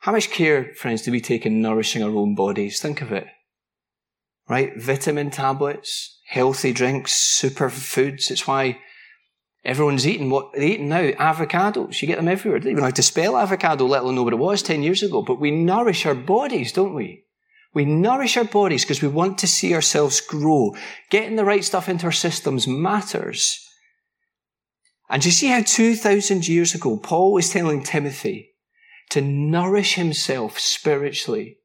How 0.00 0.12
much 0.12 0.30
care, 0.30 0.74
friends, 0.74 1.02
do 1.02 1.10
we 1.10 1.20
take 1.20 1.46
in 1.46 1.62
nourishing 1.62 2.02
our 2.02 2.10
own 2.10 2.34
bodies? 2.34 2.80
Think 2.80 3.02
of 3.02 3.12
it. 3.12 3.26
Right? 4.48 4.72
Vitamin 4.76 5.30
tablets, 5.30 6.20
healthy 6.26 6.72
drinks, 6.72 7.14
superfoods. 7.40 8.30
It's 8.30 8.46
why 8.46 8.78
everyone's 9.64 10.06
eating 10.06 10.30
what 10.30 10.52
they're 10.52 10.62
eating 10.62 10.88
now. 10.88 11.10
Avocados. 11.12 12.00
You 12.00 12.08
get 12.08 12.16
them 12.16 12.28
everywhere. 12.28 12.60
They 12.60 12.64
don't 12.64 12.72
even 12.72 12.80
know 12.80 12.86
how 12.86 12.92
to 12.92 13.02
spell 13.02 13.36
avocado, 13.36 13.86
let 13.86 14.02
alone 14.02 14.16
know 14.16 14.22
what 14.22 14.32
it 14.32 14.38
was 14.38 14.62
10 14.62 14.82
years 14.82 15.02
ago. 15.02 15.22
But 15.22 15.40
we 15.40 15.50
nourish 15.50 16.06
our 16.06 16.14
bodies, 16.14 16.72
don't 16.72 16.94
we? 16.94 17.24
We 17.74 17.84
nourish 17.84 18.36
our 18.36 18.44
bodies 18.44 18.84
because 18.84 19.00
we 19.00 19.08
want 19.08 19.38
to 19.38 19.46
see 19.46 19.74
ourselves 19.74 20.20
grow. 20.20 20.74
Getting 21.10 21.36
the 21.36 21.44
right 21.44 21.64
stuff 21.64 21.88
into 21.88 22.06
our 22.06 22.12
systems 22.12 22.68
matters. 22.68 23.66
And 25.08 25.24
you 25.24 25.30
see 25.30 25.48
how 25.48 25.62
2,000 25.62 26.48
years 26.48 26.74
ago, 26.74 26.96
Paul 26.96 27.32
was 27.32 27.50
telling 27.50 27.82
Timothy 27.82 28.54
to 29.10 29.20
nourish 29.20 29.94
himself 29.94 30.58
spiritually 30.58 31.58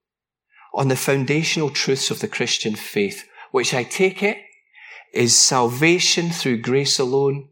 on 0.74 0.90
the 0.90 0.96
foundational 0.96 1.70
truths 1.70 2.12
of 2.12 2.20
the 2.20 2.28
Christian 2.28 2.76
faith, 2.76 3.28
which 3.52 3.74
I 3.74 3.84
take 3.84 4.22
it 4.22 4.38
is 5.14 5.38
salvation 5.38 6.30
through 6.30 6.62
grace 6.62 7.00
alone, 7.00 7.48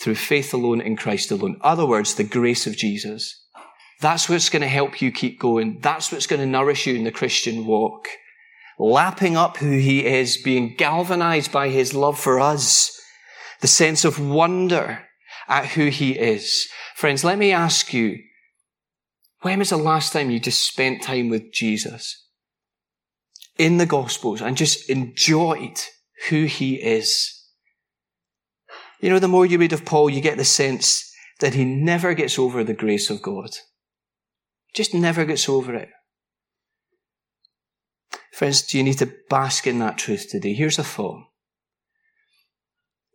through 0.00 0.14
faith 0.14 0.54
alone 0.54 0.80
in 0.80 0.96
Christ 0.96 1.30
alone. 1.30 1.54
In 1.54 1.60
other 1.62 1.86
words, 1.86 2.14
the 2.14 2.24
grace 2.24 2.66
of 2.66 2.76
Jesus. 2.76 3.44
That's 4.00 4.28
what's 4.28 4.48
going 4.48 4.62
to 4.62 4.68
help 4.68 5.02
you 5.02 5.10
keep 5.10 5.40
going. 5.40 5.80
That's 5.80 6.12
what's 6.12 6.26
going 6.26 6.40
to 6.40 6.46
nourish 6.46 6.86
you 6.86 6.94
in 6.94 7.04
the 7.04 7.10
Christian 7.10 7.66
walk. 7.66 8.06
Lapping 8.78 9.36
up 9.36 9.56
who 9.56 9.78
he 9.78 10.06
is, 10.06 10.36
being 10.36 10.76
galvanized 10.76 11.50
by 11.50 11.68
his 11.68 11.94
love 11.94 12.18
for 12.18 12.38
us, 12.38 13.00
the 13.60 13.66
sense 13.66 14.04
of 14.04 14.20
wonder 14.20 15.00
at 15.48 15.66
who 15.66 15.86
he 15.86 16.12
is. 16.12 16.68
Friends, 16.94 17.24
let 17.24 17.38
me 17.38 17.50
ask 17.50 17.92
you, 17.92 18.18
when 19.40 19.58
was 19.58 19.70
the 19.70 19.76
last 19.76 20.12
time 20.12 20.30
you 20.30 20.38
just 20.38 20.64
spent 20.64 21.02
time 21.02 21.28
with 21.28 21.52
Jesus 21.52 22.24
in 23.56 23.78
the 23.78 23.86
Gospels 23.86 24.40
and 24.40 24.56
just 24.56 24.88
enjoyed 24.88 25.80
who 26.28 26.44
he 26.44 26.74
is? 26.76 27.37
You 29.00 29.10
know, 29.10 29.18
the 29.18 29.28
more 29.28 29.46
you 29.46 29.58
read 29.58 29.72
of 29.72 29.84
Paul, 29.84 30.10
you 30.10 30.20
get 30.20 30.36
the 30.36 30.44
sense 30.44 31.12
that 31.40 31.54
he 31.54 31.64
never 31.64 32.14
gets 32.14 32.38
over 32.38 32.64
the 32.64 32.74
grace 32.74 33.10
of 33.10 33.22
God. 33.22 33.50
Just 34.74 34.92
never 34.94 35.24
gets 35.24 35.48
over 35.48 35.74
it. 35.74 35.90
Friends, 38.32 38.62
do 38.62 38.78
you 38.78 38.84
need 38.84 38.98
to 38.98 39.12
bask 39.28 39.66
in 39.66 39.78
that 39.80 39.98
truth 39.98 40.28
today? 40.30 40.52
Here's 40.52 40.78
a 40.78 40.84
thought. 40.84 41.24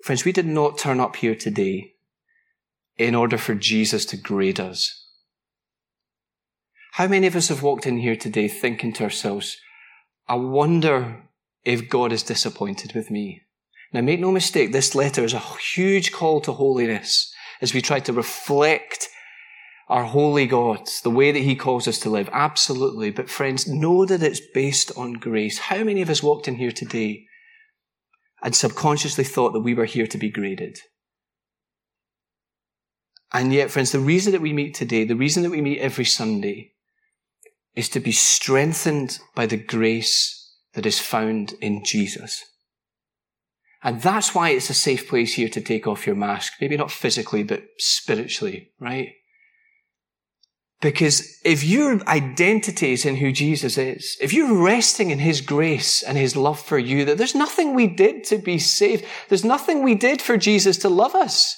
Friends, 0.03 0.25
we 0.25 0.33
did 0.33 0.45
not 0.45 0.77
turn 0.77 0.99
up 0.99 1.15
here 1.15 1.35
today 1.35 1.93
in 2.97 3.15
order 3.15 3.37
for 3.37 3.55
Jesus 3.55 4.05
to 4.07 4.17
grade 4.17 4.59
us. 4.59 5.07
How 6.93 7.07
many 7.07 7.25
of 7.25 7.35
us 7.35 7.47
have 7.47 7.63
walked 7.63 7.87
in 7.87 7.99
here 7.99 8.15
today 8.15 8.47
thinking 8.47 8.93
to 8.93 9.05
ourselves, 9.05 9.57
I 10.27 10.35
wonder 10.35 11.23
if 11.63 11.89
God 11.89 12.11
is 12.11 12.23
disappointed 12.23 12.93
with 12.93 13.09
me? 13.09 13.42
Now, 13.93 14.01
make 14.01 14.19
no 14.19 14.31
mistake, 14.31 14.71
this 14.71 14.95
letter 14.95 15.23
is 15.23 15.33
a 15.33 15.39
huge 15.39 16.11
call 16.11 16.41
to 16.41 16.51
holiness 16.51 17.31
as 17.61 17.73
we 17.73 17.81
try 17.81 17.99
to 18.01 18.13
reflect 18.13 19.09
our 19.87 20.05
holy 20.05 20.47
God, 20.47 20.89
the 21.03 21.11
way 21.11 21.31
that 21.31 21.39
He 21.39 21.55
calls 21.55 21.87
us 21.87 21.99
to 21.99 22.09
live. 22.09 22.29
Absolutely. 22.33 23.11
But 23.11 23.29
friends, 23.29 23.67
know 23.67 24.05
that 24.05 24.23
it's 24.23 24.41
based 24.53 24.91
on 24.97 25.13
grace. 25.13 25.59
How 25.59 25.83
many 25.83 26.01
of 26.01 26.09
us 26.09 26.23
walked 26.23 26.47
in 26.47 26.55
here 26.55 26.71
today 26.71 27.27
and 28.43 28.53
subconsciously 28.53 29.23
thought 29.23 29.53
that 29.53 29.61
we 29.61 29.73
were 29.73 29.85
here 29.85 30.05
to 30.05 30.17
be 30.17 30.29
graded. 30.29 30.77
And 33.31 33.53
yet, 33.53 33.71
friends, 33.71 33.91
the 33.91 33.99
reason 33.99 34.33
that 34.33 34.41
we 34.41 34.53
meet 34.53 34.75
today, 34.75 35.05
the 35.05 35.15
reason 35.15 35.41
that 35.43 35.49
we 35.49 35.61
meet 35.61 35.79
every 35.79 36.05
Sunday, 36.05 36.73
is 37.73 37.89
to 37.89 37.99
be 37.99 38.11
strengthened 38.11 39.17
by 39.33 39.47
the 39.47 39.57
grace 39.57 40.39
that 40.73 40.85
is 40.85 40.99
found 40.99 41.53
in 41.61 41.83
Jesus. 41.83 42.43
And 43.83 44.01
that's 44.01 44.33
why 44.33 44.51
it's 44.51 44.69
a 44.69 44.73
safe 44.73 45.09
place 45.09 45.33
here 45.33 45.49
to 45.49 45.61
take 45.61 45.87
off 45.87 46.07
your 46.07 46.15
mask. 46.15 46.53
Maybe 46.61 46.77
not 46.77 46.91
physically, 46.91 47.43
but 47.43 47.63
spiritually, 47.77 48.71
right? 48.79 49.09
Because 50.79 51.39
if 51.45 51.63
your 51.63 52.01
identity 52.07 52.91
is 52.91 53.05
in 53.05 53.17
who 53.17 53.31
Jesus 53.31 53.77
is, 53.77 54.17
if 54.21 54.33
you're 54.33 54.61
resting 54.61 55.11
in 55.11 55.19
His 55.19 55.41
grace 55.41 56.01
and 56.01 56.17
His 56.17 56.35
love 56.35 56.59
for 56.59 56.77
you, 56.77 57.05
that 57.05 57.17
there's 57.17 57.35
nothing 57.35 57.73
we 57.73 57.87
did 57.87 58.23
to 58.25 58.37
be 58.37 58.57
saved. 58.57 59.05
There's 59.29 59.45
nothing 59.45 59.81
we 59.81 59.95
did 59.95 60.21
for 60.21 60.37
Jesus 60.37 60.77
to 60.79 60.89
love 60.89 61.15
us. 61.15 61.55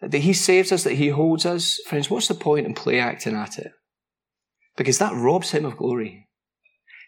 That 0.00 0.12
He 0.14 0.32
saves 0.32 0.70
us, 0.70 0.84
that 0.84 0.94
He 0.94 1.08
holds 1.08 1.46
us. 1.46 1.78
Friends, 1.86 2.10
what's 2.10 2.28
the 2.28 2.34
point 2.34 2.66
in 2.66 2.74
play 2.74 3.00
acting 3.00 3.34
at 3.34 3.58
it? 3.58 3.72
Because 4.76 4.98
that 4.98 5.14
robs 5.14 5.50
Him 5.52 5.64
of 5.64 5.78
glory. 5.78 6.28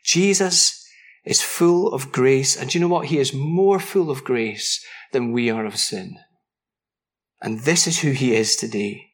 Jesus 0.03 0.80
is 1.25 1.43
full 1.43 1.93
of 1.93 2.13
grace. 2.13 2.57
And 2.57 2.75
you 2.75 2.81
know 2.81 2.89
what? 2.89 3.07
He 3.07 3.19
is 3.19 3.35
more 3.35 3.79
full 3.79 4.11
of 4.11 4.25
grace 4.25 4.85
than 5.13 5.33
we 5.33 5.51
are 5.51 5.67
of 5.67 5.77
sin. 5.77 6.17
And 7.43 7.61
this 7.61 7.87
is 7.87 8.01
who 8.01 8.11
He 8.11 8.35
is 8.35 8.57
today. 8.57 9.07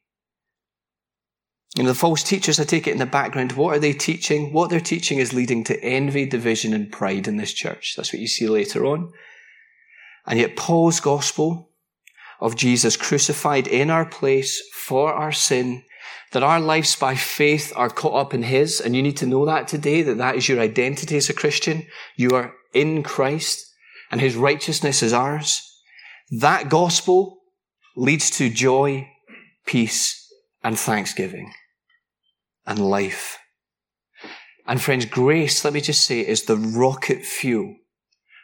You 1.77 1.83
know, 1.83 1.91
the 1.91 1.95
false 1.95 2.23
teachers, 2.23 2.59
I 2.59 2.65
take 2.65 2.87
it 2.87 2.93
in 2.93 2.99
the 2.99 3.07
background, 3.07 3.53
what 3.53 3.77
are 3.77 3.79
they 3.79 3.93
teaching? 3.93 4.53
What 4.53 4.71
they're 4.71 4.81
teaching 4.81 5.19
is 5.19 5.35
leading 5.35 5.63
to 5.65 5.83
envy, 5.83 6.25
division, 6.25 6.73
and 6.73 6.91
pride 6.91 7.29
in 7.29 7.37
this 7.37 7.53
church. 7.53 7.95
That's 7.97 8.13
what 8.13 8.21
you 8.21 8.29
see 8.29 8.49
later 8.49 8.87
on. 8.87 9.13
And 10.27 10.39
yet 10.39 10.57
Paul's 10.57 11.01
gospel 11.01 11.71
of 12.41 12.57
Jesus 12.57 12.97
crucified 12.97 13.67
in 13.67 13.91
our 13.91 14.07
place 14.07 14.63
for 14.73 15.13
our 15.13 15.33
sin, 15.33 15.83
that 16.37 16.43
our 16.43 16.61
lives 16.61 16.95
by 16.97 17.15
faith 17.15 17.73
are 17.77 17.89
caught 17.89 18.13
up 18.13 18.35
in 18.35 18.43
His, 18.43 18.79
and 18.79 18.95
you 18.95 19.03
need 19.03 19.17
to 19.17 19.27
know 19.27 19.47
that 19.47 19.67
today, 19.67 20.03
that 20.03 20.19
that 20.19 20.37
is 20.37 20.51
your 20.51 20.61
identity 20.61 21.17
as 21.17 21.31
a 21.31 21.33
Christian. 21.33 21.87
You 22.15 22.29
are 22.33 22.53
in 22.75 23.03
Christ, 23.03 23.67
and 24.11 24.21
His 24.21 24.37
righteousness 24.37 25.03
is 25.03 25.15
ours. 25.15 25.63
That 26.31 26.69
gospel 26.69 27.39
leads 27.97 28.29
to 28.33 28.51
joy, 28.51 29.09
peace, 29.65 30.31
and 30.63 30.79
thanksgiving 30.79 31.55
and 32.67 32.79
life. 32.81 33.39
And 34.67 34.79
friends, 34.79 35.07
grace, 35.07 35.65
let 35.65 35.73
me 35.73 35.81
just 35.81 36.05
say, 36.05 36.21
is 36.21 36.43
the 36.43 36.59
rocket 36.59 37.25
fuel 37.25 37.77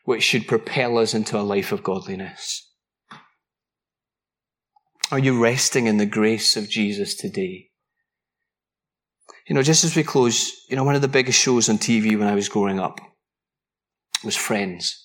which 0.07 0.22
should 0.22 0.48
propel 0.48 0.96
us 0.96 1.12
into 1.12 1.38
a 1.38 1.42
life 1.42 1.72
of 1.72 1.83
godliness. 1.83 2.72
Are 5.11 5.18
you 5.18 5.38
resting 5.38 5.87
in 5.88 5.98
the 5.98 6.07
grace 6.07 6.57
of 6.57 6.70
Jesus 6.70 7.14
today? 7.14 7.68
You 9.48 9.55
know, 9.55 9.62
just 9.62 9.85
as 9.85 9.96
we 9.96 10.02
close, 10.02 10.52
you 10.68 10.76
know, 10.76 10.85
one 10.85 10.94
of 10.94 11.02
the 11.02 11.09
biggest 11.09 11.38
shows 11.38 11.68
on 11.68 11.78
TV 11.78 12.18
when 12.18 12.28
I 12.28 12.35
was 12.35 12.48
growing 12.48 12.78
up 12.78 13.00
was 14.24 14.37
Friends. 14.37 14.98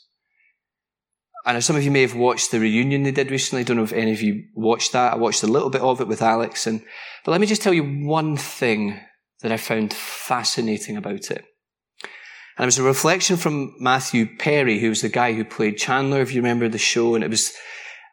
And 1.45 1.63
some 1.63 1.77
of 1.77 1.83
you 1.83 1.91
may 1.91 2.01
have 2.01 2.15
watched 2.15 2.51
the 2.51 2.59
reunion 2.59 3.03
they 3.03 3.11
did 3.11 3.31
recently. 3.31 3.61
I 3.61 3.63
don't 3.63 3.77
know 3.77 3.83
if 3.83 3.93
any 3.93 4.11
of 4.11 4.21
you 4.21 4.43
watched 4.53 4.91
that. 4.91 5.13
I 5.13 5.15
watched 5.15 5.43
a 5.43 5.47
little 5.47 5.69
bit 5.69 5.81
of 5.81 6.01
it 6.01 6.07
with 6.07 6.21
Alex. 6.21 6.67
And, 6.67 6.81
but 7.23 7.31
let 7.31 7.39
me 7.39 7.47
just 7.47 7.61
tell 7.61 7.73
you 7.73 8.05
one 8.05 8.35
thing 8.35 8.99
that 9.41 9.51
I 9.53 9.57
found 9.57 9.93
fascinating 9.93 10.97
about 10.97 11.31
it. 11.31 11.45
And 12.57 12.63
it 12.63 12.65
was 12.65 12.79
a 12.79 12.83
reflection 12.83 13.37
from 13.37 13.75
Matthew 13.79 14.25
Perry, 14.37 14.79
who 14.79 14.89
was 14.89 15.01
the 15.01 15.09
guy 15.09 15.33
who 15.33 15.45
played 15.45 15.77
Chandler, 15.77 16.19
if 16.19 16.33
you 16.33 16.41
remember 16.41 16.67
the 16.67 16.77
show. 16.77 17.15
And 17.15 17.23
it 17.23 17.29
was, 17.29 17.53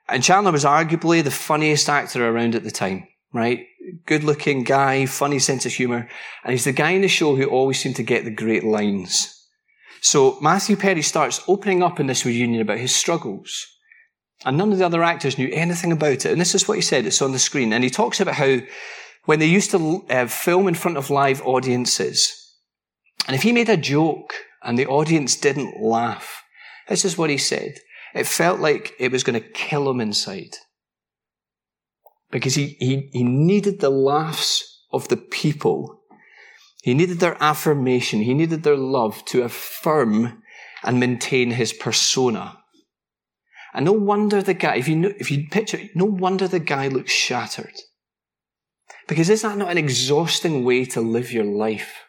and 0.09 0.23
Chandler 0.23 0.53
was 0.53 0.65
arguably 0.65 1.25
the 1.25 1.31
funniest 1.33 1.89
actor 1.89 2.29
around 2.29 2.55
at 2.55 2.63
the 2.63 2.71
time, 2.71 3.09
right? 3.33 3.67
Good 4.07 4.25
looking 4.25 4.65
guy, 4.65 5.07
funny 5.07 5.39
sense 5.39 5.67
of 5.67 5.73
humor. 5.73 6.09
And 6.43 6.53
he's 6.53 6.65
the 6.65 6.73
guy 6.73 6.91
in 6.91 7.03
the 7.03 7.09
show 7.09 7.37
who 7.37 7.45
always 7.45 7.79
seemed 7.79 7.97
to 7.97 8.03
get 8.03 8.25
the 8.25 8.31
great 8.31 8.65
lines. 8.65 9.31
So 10.01 10.39
Matthew 10.41 10.77
Perry 10.77 11.03
starts 11.03 11.43
opening 11.49 11.83
up 11.83 11.99
in 12.01 12.07
this 12.07 12.25
reunion 12.25 12.61
about 12.61 12.79
his 12.79 12.95
struggles. 12.95 13.67
And 14.45 14.59
none 14.59 14.73
of 14.73 14.79
the 14.79 14.87
other 14.87 15.03
actors 15.03 15.39
knew 15.39 15.49
anything 15.53 15.93
about 15.93 16.25
it. 16.25 16.27
And 16.27 16.41
this 16.41 16.55
is 16.55 16.69
what 16.69 16.77
he 16.77 16.83
said. 16.83 17.07
It's 17.07 17.23
on 17.23 17.33
the 17.33 17.39
screen. 17.39 17.73
And 17.73 17.83
he 17.83 17.91
talks 17.91 18.21
about 18.21 18.35
how 18.35 18.59
when 19.25 19.39
they 19.39 19.47
used 19.47 19.71
to 19.71 20.05
uh, 20.11 20.27
film 20.27 20.69
in 20.69 20.75
front 20.75 20.99
of 20.99 21.11
live 21.11 21.41
audiences, 21.43 22.53
and 23.27 23.35
if 23.35 23.43
he 23.43 23.53
made 23.53 23.71
a 23.71 23.77
joke 23.77 24.35
and 24.63 24.79
the 24.79 24.87
audience 24.87 25.37
didn't 25.37 25.81
laugh, 25.81 26.43
this 26.89 27.05
is 27.05 27.17
what 27.17 27.31
he 27.31 27.39
said. 27.39 27.79
It 28.15 28.27
felt 28.27 28.61
like 28.61 28.95
it 28.99 29.11
was 29.11 29.25
going 29.25 29.41
to 29.41 29.49
kill 29.49 29.91
him 29.91 30.01
inside. 30.01 30.57
Because 32.35 32.57
he, 32.57 32.77
he, 32.81 33.11
he 33.13 33.23
needed 33.23 33.79
the 33.79 33.91
laughs 33.91 34.83
of 34.93 35.07
the 35.07 35.17
people. 35.17 36.01
He 36.83 36.93
needed 36.93 37.21
their 37.21 37.41
affirmation. 37.41 38.23
He 38.23 38.35
needed 38.35 38.65
their 38.65 38.77
love 38.77 39.25
to 39.27 39.45
affirm 39.45 40.43
and 40.83 40.99
maintain 40.99 41.53
his 41.53 41.73
persona. 41.73 42.59
And 43.73 43.85
no 43.85 43.93
wonder 43.93 44.43
the 44.43 44.53
guy, 44.53 44.75
if 44.75 44.89
you, 44.89 44.97
know, 44.97 45.13
if 45.17 45.31
you 45.31 45.47
picture, 45.49 45.79
no 45.95 46.07
wonder 46.07 46.49
the 46.49 46.59
guy 46.59 46.89
looks 46.89 47.13
shattered. 47.13 47.75
Because 49.07 49.31
is 49.31 49.43
that 49.43 49.57
not 49.57 49.71
an 49.71 49.79
exhausting 49.79 50.65
way 50.65 50.85
to 50.87 51.01
live 51.01 51.31
your 51.31 51.45
life? 51.45 52.01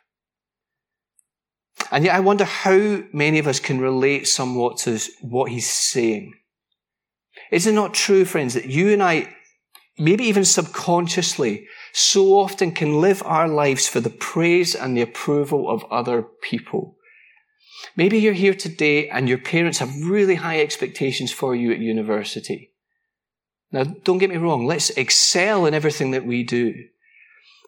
And 1.91 2.03
yet 2.03 2.15
I 2.15 2.19
wonder 2.19 2.45
how 2.45 3.03
many 3.13 3.37
of 3.37 3.45
us 3.45 3.59
can 3.59 3.79
relate 3.79 4.27
somewhat 4.27 4.77
to 4.79 4.99
what 5.21 5.51
he's 5.51 5.69
saying. 5.69 6.33
Is 7.51 7.67
it 7.67 7.73
not 7.73 7.93
true, 7.93 8.25
friends, 8.25 8.55
that 8.55 8.65
you 8.65 8.91
and 8.91 9.03
I, 9.03 9.31
maybe 9.97 10.25
even 10.25 10.45
subconsciously, 10.45 11.67
so 11.93 12.37
often 12.37 12.71
can 12.71 12.99
live 12.99 13.23
our 13.25 13.47
lives 13.47 13.87
for 13.87 13.99
the 13.99 14.09
praise 14.09 14.75
and 14.75 14.95
the 14.95 15.01
approval 15.01 15.69
of 15.69 15.85
other 15.85 16.21
people? 16.21 16.97
Maybe 17.95 18.19
you're 18.19 18.33
here 18.33 18.53
today 18.53 19.09
and 19.09 19.29
your 19.29 19.37
parents 19.37 19.79
have 19.79 20.05
really 20.05 20.35
high 20.35 20.59
expectations 20.59 21.31
for 21.31 21.55
you 21.55 21.71
at 21.71 21.79
university. 21.79 22.71
Now, 23.71 23.83
don't 23.83 24.17
get 24.17 24.29
me 24.29 24.37
wrong, 24.37 24.65
let's 24.65 24.89
excel 24.91 25.65
in 25.65 25.73
everything 25.73 26.11
that 26.11 26.25
we 26.25 26.43
do. 26.43 26.73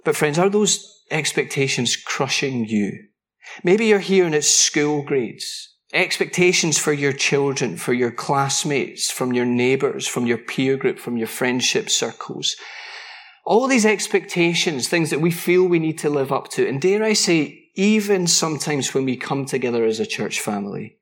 But 0.06 0.16
friends, 0.16 0.40
are 0.40 0.50
those 0.50 1.04
expectations 1.12 1.96
crushing 1.96 2.66
you? 2.66 3.08
Maybe 3.64 3.86
you're 3.86 4.00
here 4.00 4.26
and 4.26 4.36
it's 4.36 4.50
school 4.50 5.04
grades. 5.04 5.76
Expectations 5.98 6.78
for 6.78 6.94
your 6.94 7.12
children, 7.12 7.76
for 7.76 7.92
your 7.92 8.12
classmates, 8.12 9.10
from 9.10 9.34
your 9.34 9.46
neighbors, 9.46 10.06
from 10.06 10.28
your 10.28 10.38
peer 10.38 10.78
group, 10.78 11.00
from 11.00 11.18
your 11.18 11.26
friendship 11.26 11.90
circles. 11.90 12.56
All 13.44 13.68
these 13.68 13.84
expectations, 13.84 14.88
things 14.88 15.10
that 15.10 15.22
we 15.22 15.32
feel 15.32 15.66
we 15.66 15.80
need 15.80 15.98
to 15.98 16.12
live 16.12 16.32
up 16.32 16.50
to. 16.50 16.68
And 16.68 16.80
dare 16.80 17.04
I 17.04 17.14
say, 17.14 17.72
even 17.74 18.28
sometimes 18.28 18.94
when 18.94 19.06
we 19.06 19.18
come 19.18 19.46
together 19.46 19.86
as 19.86 20.00
a 20.00 20.06
church 20.06 20.40
family. 20.40 21.00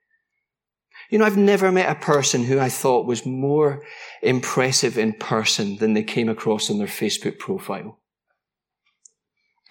You 1.10 1.18
know, 1.18 1.26
I've 1.26 1.36
never 1.36 1.74
met 1.74 1.92
a 1.92 2.00
person 2.00 2.46
who 2.46 2.58
I 2.58 2.70
thought 2.70 3.06
was 3.06 3.26
more 3.26 3.84
impressive 4.22 4.98
in 4.98 5.12
person 5.12 5.76
than 5.76 5.92
they 5.92 6.04
came 6.04 6.30
across 6.30 6.70
on 6.70 6.78
their 6.78 6.88
Facebook 6.88 7.38
profile. 7.38 8.00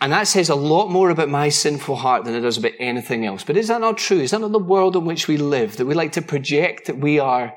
And 0.05 0.12
that 0.12 0.29
says 0.29 0.51
a 0.51 0.55
lot 0.55 0.90
more 0.90 1.09
about 1.09 1.31
my 1.31 1.49
sinful 1.49 1.97
heart 1.97 2.27
than 2.27 2.35
it 2.35 2.43
does 2.43 2.59
about 2.59 2.73
anything 2.79 3.25
else. 3.25 3.43
But 3.43 3.57
is 3.57 3.69
that 3.69 3.81
not 3.81 3.97
true? 3.97 4.21
Is 4.21 4.33
that 4.33 4.43
not 4.43 4.53
the 4.53 4.59
world 4.59 4.97
in 4.97 5.07
which 5.07 5.29
we 5.29 5.38
live? 5.38 5.79
That 5.79 5.87
we 5.87 5.95
like 5.95 6.12
to 6.12 6.21
project 6.21 6.88
that 6.88 6.99
we 6.99 7.19
are 7.19 7.55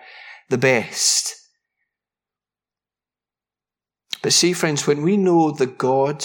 the 0.48 0.58
best? 0.58 1.36
But 4.22 4.32
see, 4.32 4.54
friends, 4.54 4.88
when 4.88 5.02
we 5.02 5.18
know 5.18 5.52
the 5.52 5.66
God, 5.66 6.24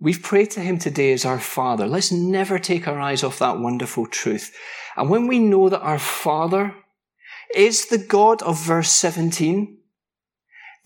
we've 0.00 0.22
prayed 0.22 0.52
to 0.52 0.60
Him 0.60 0.78
today 0.78 1.12
as 1.12 1.26
our 1.26 1.40
Father. 1.40 1.86
Let's 1.86 2.10
never 2.10 2.58
take 2.58 2.88
our 2.88 2.98
eyes 2.98 3.22
off 3.22 3.38
that 3.40 3.58
wonderful 3.58 4.06
truth. 4.06 4.56
And 4.96 5.10
when 5.10 5.26
we 5.26 5.38
know 5.38 5.68
that 5.68 5.82
our 5.82 5.98
Father 5.98 6.74
is 7.54 7.88
the 7.88 7.98
God 7.98 8.40
of 8.40 8.58
verse 8.58 8.92
17, 8.92 9.76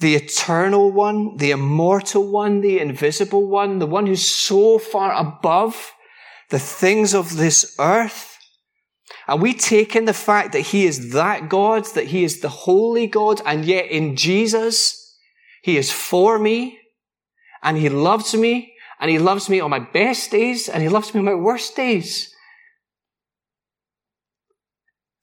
the 0.01 0.15
eternal 0.15 0.91
one, 0.91 1.37
the 1.37 1.51
immortal 1.51 2.27
one, 2.27 2.63
the 2.63 2.81
invisible 2.81 3.47
one, 3.47 3.79
the 3.79 3.87
one 3.87 4.07
who's 4.07 4.29
so 4.29 4.79
far 4.79 5.13
above 5.13 5.93
the 6.49 6.59
things 6.59 7.15
of 7.15 7.37
this 7.37 7.77
earth. 7.79 8.39
And 9.29 9.43
we 9.43 9.53
take 9.53 9.95
in 9.95 10.07
the 10.07 10.15
fact 10.15 10.53
that 10.53 10.61
he 10.61 10.87
is 10.87 11.13
that 11.13 11.49
God, 11.49 11.85
that 11.95 12.07
he 12.07 12.25
is 12.25 12.41
the 12.41 12.49
holy 12.49 13.07
God, 13.07 13.43
and 13.45 13.65
yet 13.65 13.87
in 13.87 14.17
Jesus, 14.17 15.17
he 15.63 15.77
is 15.77 15.93
for 15.93 16.39
me, 16.39 16.79
and 17.63 17.77
he 17.77 17.91
loves 17.91 18.35
me, 18.35 18.73
and 19.01 19.11
he 19.11 19.19
loves 19.19 19.51
me 19.51 19.61
on 19.61 19.71
my 19.71 19.79
best 19.79 20.31
days, 20.31 20.69
and 20.69 20.83
he 20.83 20.89
loves 20.89 21.15
me 21.15 21.19
on 21.19 21.27
my 21.27 21.35
worst 21.35 21.77
days. 21.77 22.35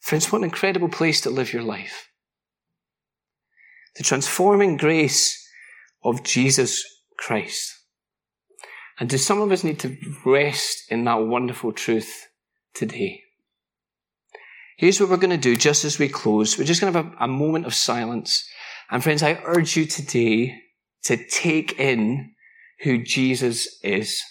Friends, 0.02 0.32
what 0.32 0.40
an 0.40 0.46
incredible 0.46 0.90
place 0.90 1.20
to 1.22 1.32
live 1.32 1.52
your 1.52 1.64
life. 1.64 2.08
The 3.98 4.04
transforming 4.04 4.78
grace 4.78 5.48
of 6.04 6.24
Jesus 6.24 6.84
Christ. 7.18 7.74
And 9.00 9.10
do 9.10 9.18
some 9.18 9.42
of 9.42 9.52
us 9.52 9.64
need 9.64 9.80
to 9.80 9.98
rest 10.26 10.84
in 10.90 11.04
that 11.06 11.16
wonderful 11.16 11.72
truth 11.72 12.28
today? 12.74 13.22
Here's 14.78 15.00
what 15.00 15.10
we're 15.10 15.18
going 15.18 15.32
to 15.32 15.38
do 15.38 15.56
just 15.56 15.86
as 15.86 15.98
we 15.98 16.08
close. 16.08 16.58
We're 16.58 16.66
just 16.66 16.82
going 16.82 16.94
to 16.94 17.02
have 17.02 17.14
a, 17.14 17.26
a 17.26 17.28
moment 17.28 17.66
of 17.66 17.74
silence. 17.74 18.48
And 18.90 19.04
friends, 19.04 19.24
I 19.24 19.42
urge 19.44 19.76
you 19.76 19.86
today 19.86 20.62
to 21.04 21.18
take 21.18 21.80
in 21.80 22.34
who 22.84 23.04
Jesus 23.04 23.80
is. 23.84 24.22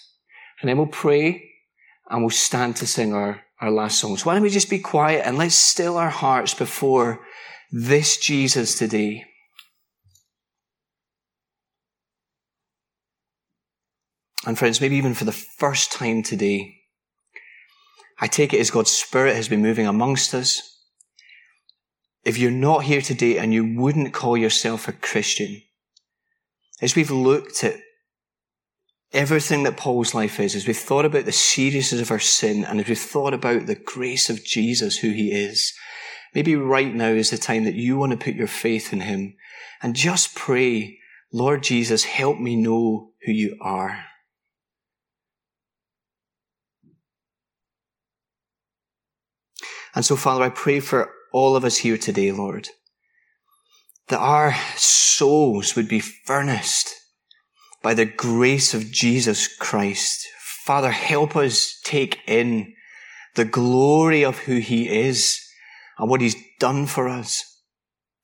And 0.61 0.69
then 0.69 0.77
we'll 0.77 0.87
pray 0.87 1.49
and 2.09 2.21
we'll 2.21 2.29
stand 2.29 2.77
to 2.77 2.87
sing 2.87 3.13
our, 3.13 3.41
our 3.59 3.71
last 3.71 3.99
songs. 3.99 4.23
So 4.23 4.27
why 4.27 4.35
don't 4.35 4.43
we 4.43 4.49
just 4.49 4.69
be 4.69 4.79
quiet 4.79 5.25
and 5.25 5.37
let's 5.37 5.55
still 5.55 5.97
our 5.97 6.09
hearts 6.09 6.53
before 6.53 7.19
this 7.71 8.17
Jesus 8.17 8.77
today. 8.77 9.25
And 14.47 14.57
friends, 14.57 14.79
maybe 14.79 14.95
even 14.95 15.13
for 15.13 15.25
the 15.25 15.33
first 15.33 15.91
time 15.91 16.23
today, 16.23 16.77
I 18.21 18.27
take 18.27 18.53
it 18.53 18.61
as 18.61 18.71
God's 18.71 18.91
Spirit 18.91 19.35
has 19.35 19.49
been 19.49 19.61
moving 19.61 19.85
amongst 19.85 20.33
us. 20.33 20.85
If 22.23 22.37
you're 22.37 22.49
not 22.49 22.85
here 22.85 23.01
today 23.01 23.39
and 23.39 23.53
you 23.53 23.75
wouldn't 23.75 24.13
call 24.13 24.37
yourself 24.37 24.87
a 24.87 24.93
Christian, 24.93 25.63
as 26.81 26.95
we've 26.95 27.11
looked 27.11 27.61
at 27.65 27.75
everything 29.11 29.63
that 29.63 29.75
Paul's 29.75 30.13
life 30.13 30.39
is, 30.39 30.55
as 30.55 30.65
we've 30.65 30.77
thought 30.77 31.03
about 31.03 31.25
the 31.25 31.33
seriousness 31.33 31.99
of 31.99 32.09
our 32.09 32.17
sin, 32.17 32.63
and 32.63 32.79
as 32.79 32.87
we've 32.87 32.97
thought 32.97 33.33
about 33.33 33.65
the 33.65 33.75
grace 33.75 34.29
of 34.29 34.45
Jesus, 34.45 34.99
who 34.99 35.09
he 35.09 35.33
is, 35.33 35.73
maybe 36.33 36.55
right 36.55 36.95
now 36.95 37.09
is 37.09 37.31
the 37.31 37.37
time 37.37 37.65
that 37.65 37.75
you 37.75 37.97
want 37.97 38.13
to 38.13 38.17
put 38.17 38.35
your 38.35 38.47
faith 38.47 38.93
in 38.93 39.01
him 39.01 39.35
and 39.83 39.93
just 39.93 40.35
pray, 40.35 40.99
Lord 41.33 41.63
Jesus, 41.63 42.05
help 42.05 42.39
me 42.39 42.55
know 42.55 43.11
who 43.25 43.33
you 43.33 43.57
are. 43.59 44.05
And 49.97 50.05
so, 50.05 50.15
Father, 50.15 50.43
I 50.43 50.49
pray 50.49 50.79
for 50.79 51.11
all 51.33 51.55
of 51.55 51.65
us 51.65 51.77
here 51.77 51.97
today, 51.97 52.31
Lord, 52.31 52.69
that 54.09 54.19
our 54.19 54.53
souls 54.75 55.75
would 55.75 55.87
be 55.87 56.01
furnished 56.01 56.89
by 57.81 57.95
the 57.95 58.05
grace 58.05 58.75
of 58.75 58.91
Jesus 58.91 59.47
Christ. 59.47 60.27
Father, 60.39 60.91
help 60.91 61.35
us 61.35 61.81
take 61.83 62.19
in 62.27 62.75
the 63.33 63.43
glory 63.43 64.23
of 64.23 64.37
who 64.37 64.57
he 64.57 64.87
is 64.87 65.43
and 65.97 66.07
what 66.07 66.21
he's 66.21 66.35
done 66.59 66.85
for 66.85 67.07
us. 67.07 67.43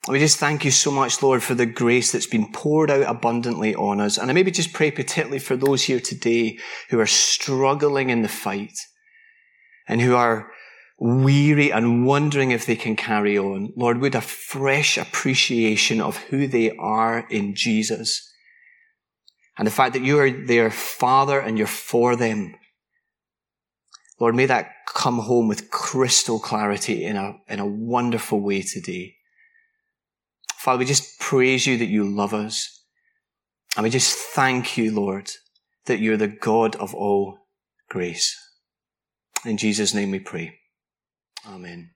We 0.08 0.20
just 0.20 0.38
thank 0.38 0.64
you 0.64 0.70
so 0.70 0.92
much, 0.92 1.24
Lord, 1.24 1.42
for 1.42 1.56
the 1.56 1.66
grace 1.66 2.12
that's 2.12 2.28
been 2.28 2.52
poured 2.52 2.92
out 2.92 3.10
abundantly 3.10 3.74
on 3.74 4.00
us. 4.00 4.20
And 4.20 4.30
I 4.30 4.36
maybe 4.36 4.52
just 4.52 4.74
pray 4.74 4.92
particularly 4.92 5.40
for 5.40 5.56
those 5.56 5.82
here 5.82 6.00
today 6.00 6.60
who 6.92 7.00
are 7.00 7.08
struggling 7.08 8.12
in 8.12 8.22
the 8.22 8.30
fight 8.30 8.78
and 9.88 10.02
who 10.02 10.14
are 10.14 10.52
weary 11.00 11.72
and 11.72 12.06
wondering 12.06 12.52
if 12.52 12.66
they 12.66 12.76
can 12.76 12.96
carry 12.96 13.38
on. 13.38 13.74
Lord, 13.76 14.00
would 14.00 14.16
a 14.16 14.22
fresh 14.22 14.98
appreciation 14.98 16.02
of 16.02 16.18
who 16.18 16.48
they 16.48 16.76
are 16.78 17.28
in 17.30 17.56
Jesus 17.56 18.32
and 19.58 19.68
the 19.68 19.72
fact 19.72 19.94
that 19.94 20.04
you 20.04 20.20
are 20.20 20.32
their 20.32 20.72
father 20.72 21.40
and 21.40 21.58
you're 21.58 21.68
for 21.68 22.16
them. 22.16 22.56
Lord, 24.20 24.36
may 24.36 24.46
that 24.46 24.72
come 24.94 25.20
home 25.20 25.48
with 25.48 25.70
crystal 25.70 26.40
clarity 26.40 27.04
in 27.04 27.18
a, 27.18 27.34
in 27.48 27.60
a 27.60 27.66
wonderful 27.66 28.40
way 28.40 28.62
today. 28.62 29.16
Father, 30.58 30.80
we 30.80 30.86
just 30.86 31.20
praise 31.20 31.68
you 31.68 31.78
that 31.78 31.90
you 31.90 32.06
love 32.06 32.34
us. 32.34 32.86
And 33.76 33.84
we 33.84 33.90
just 33.90 34.16
thank 34.16 34.78
you, 34.78 34.94
Lord, 34.94 35.30
that 35.86 36.00
you're 36.00 36.18
the 36.18 36.28
God 36.28 36.76
of 36.76 36.94
all 36.94 37.40
grace. 37.90 38.38
In 39.46 39.58
Jesus' 39.58 39.94
name 39.94 40.12
we 40.12 40.20
pray. 40.20 40.60
Amen. 41.46 41.93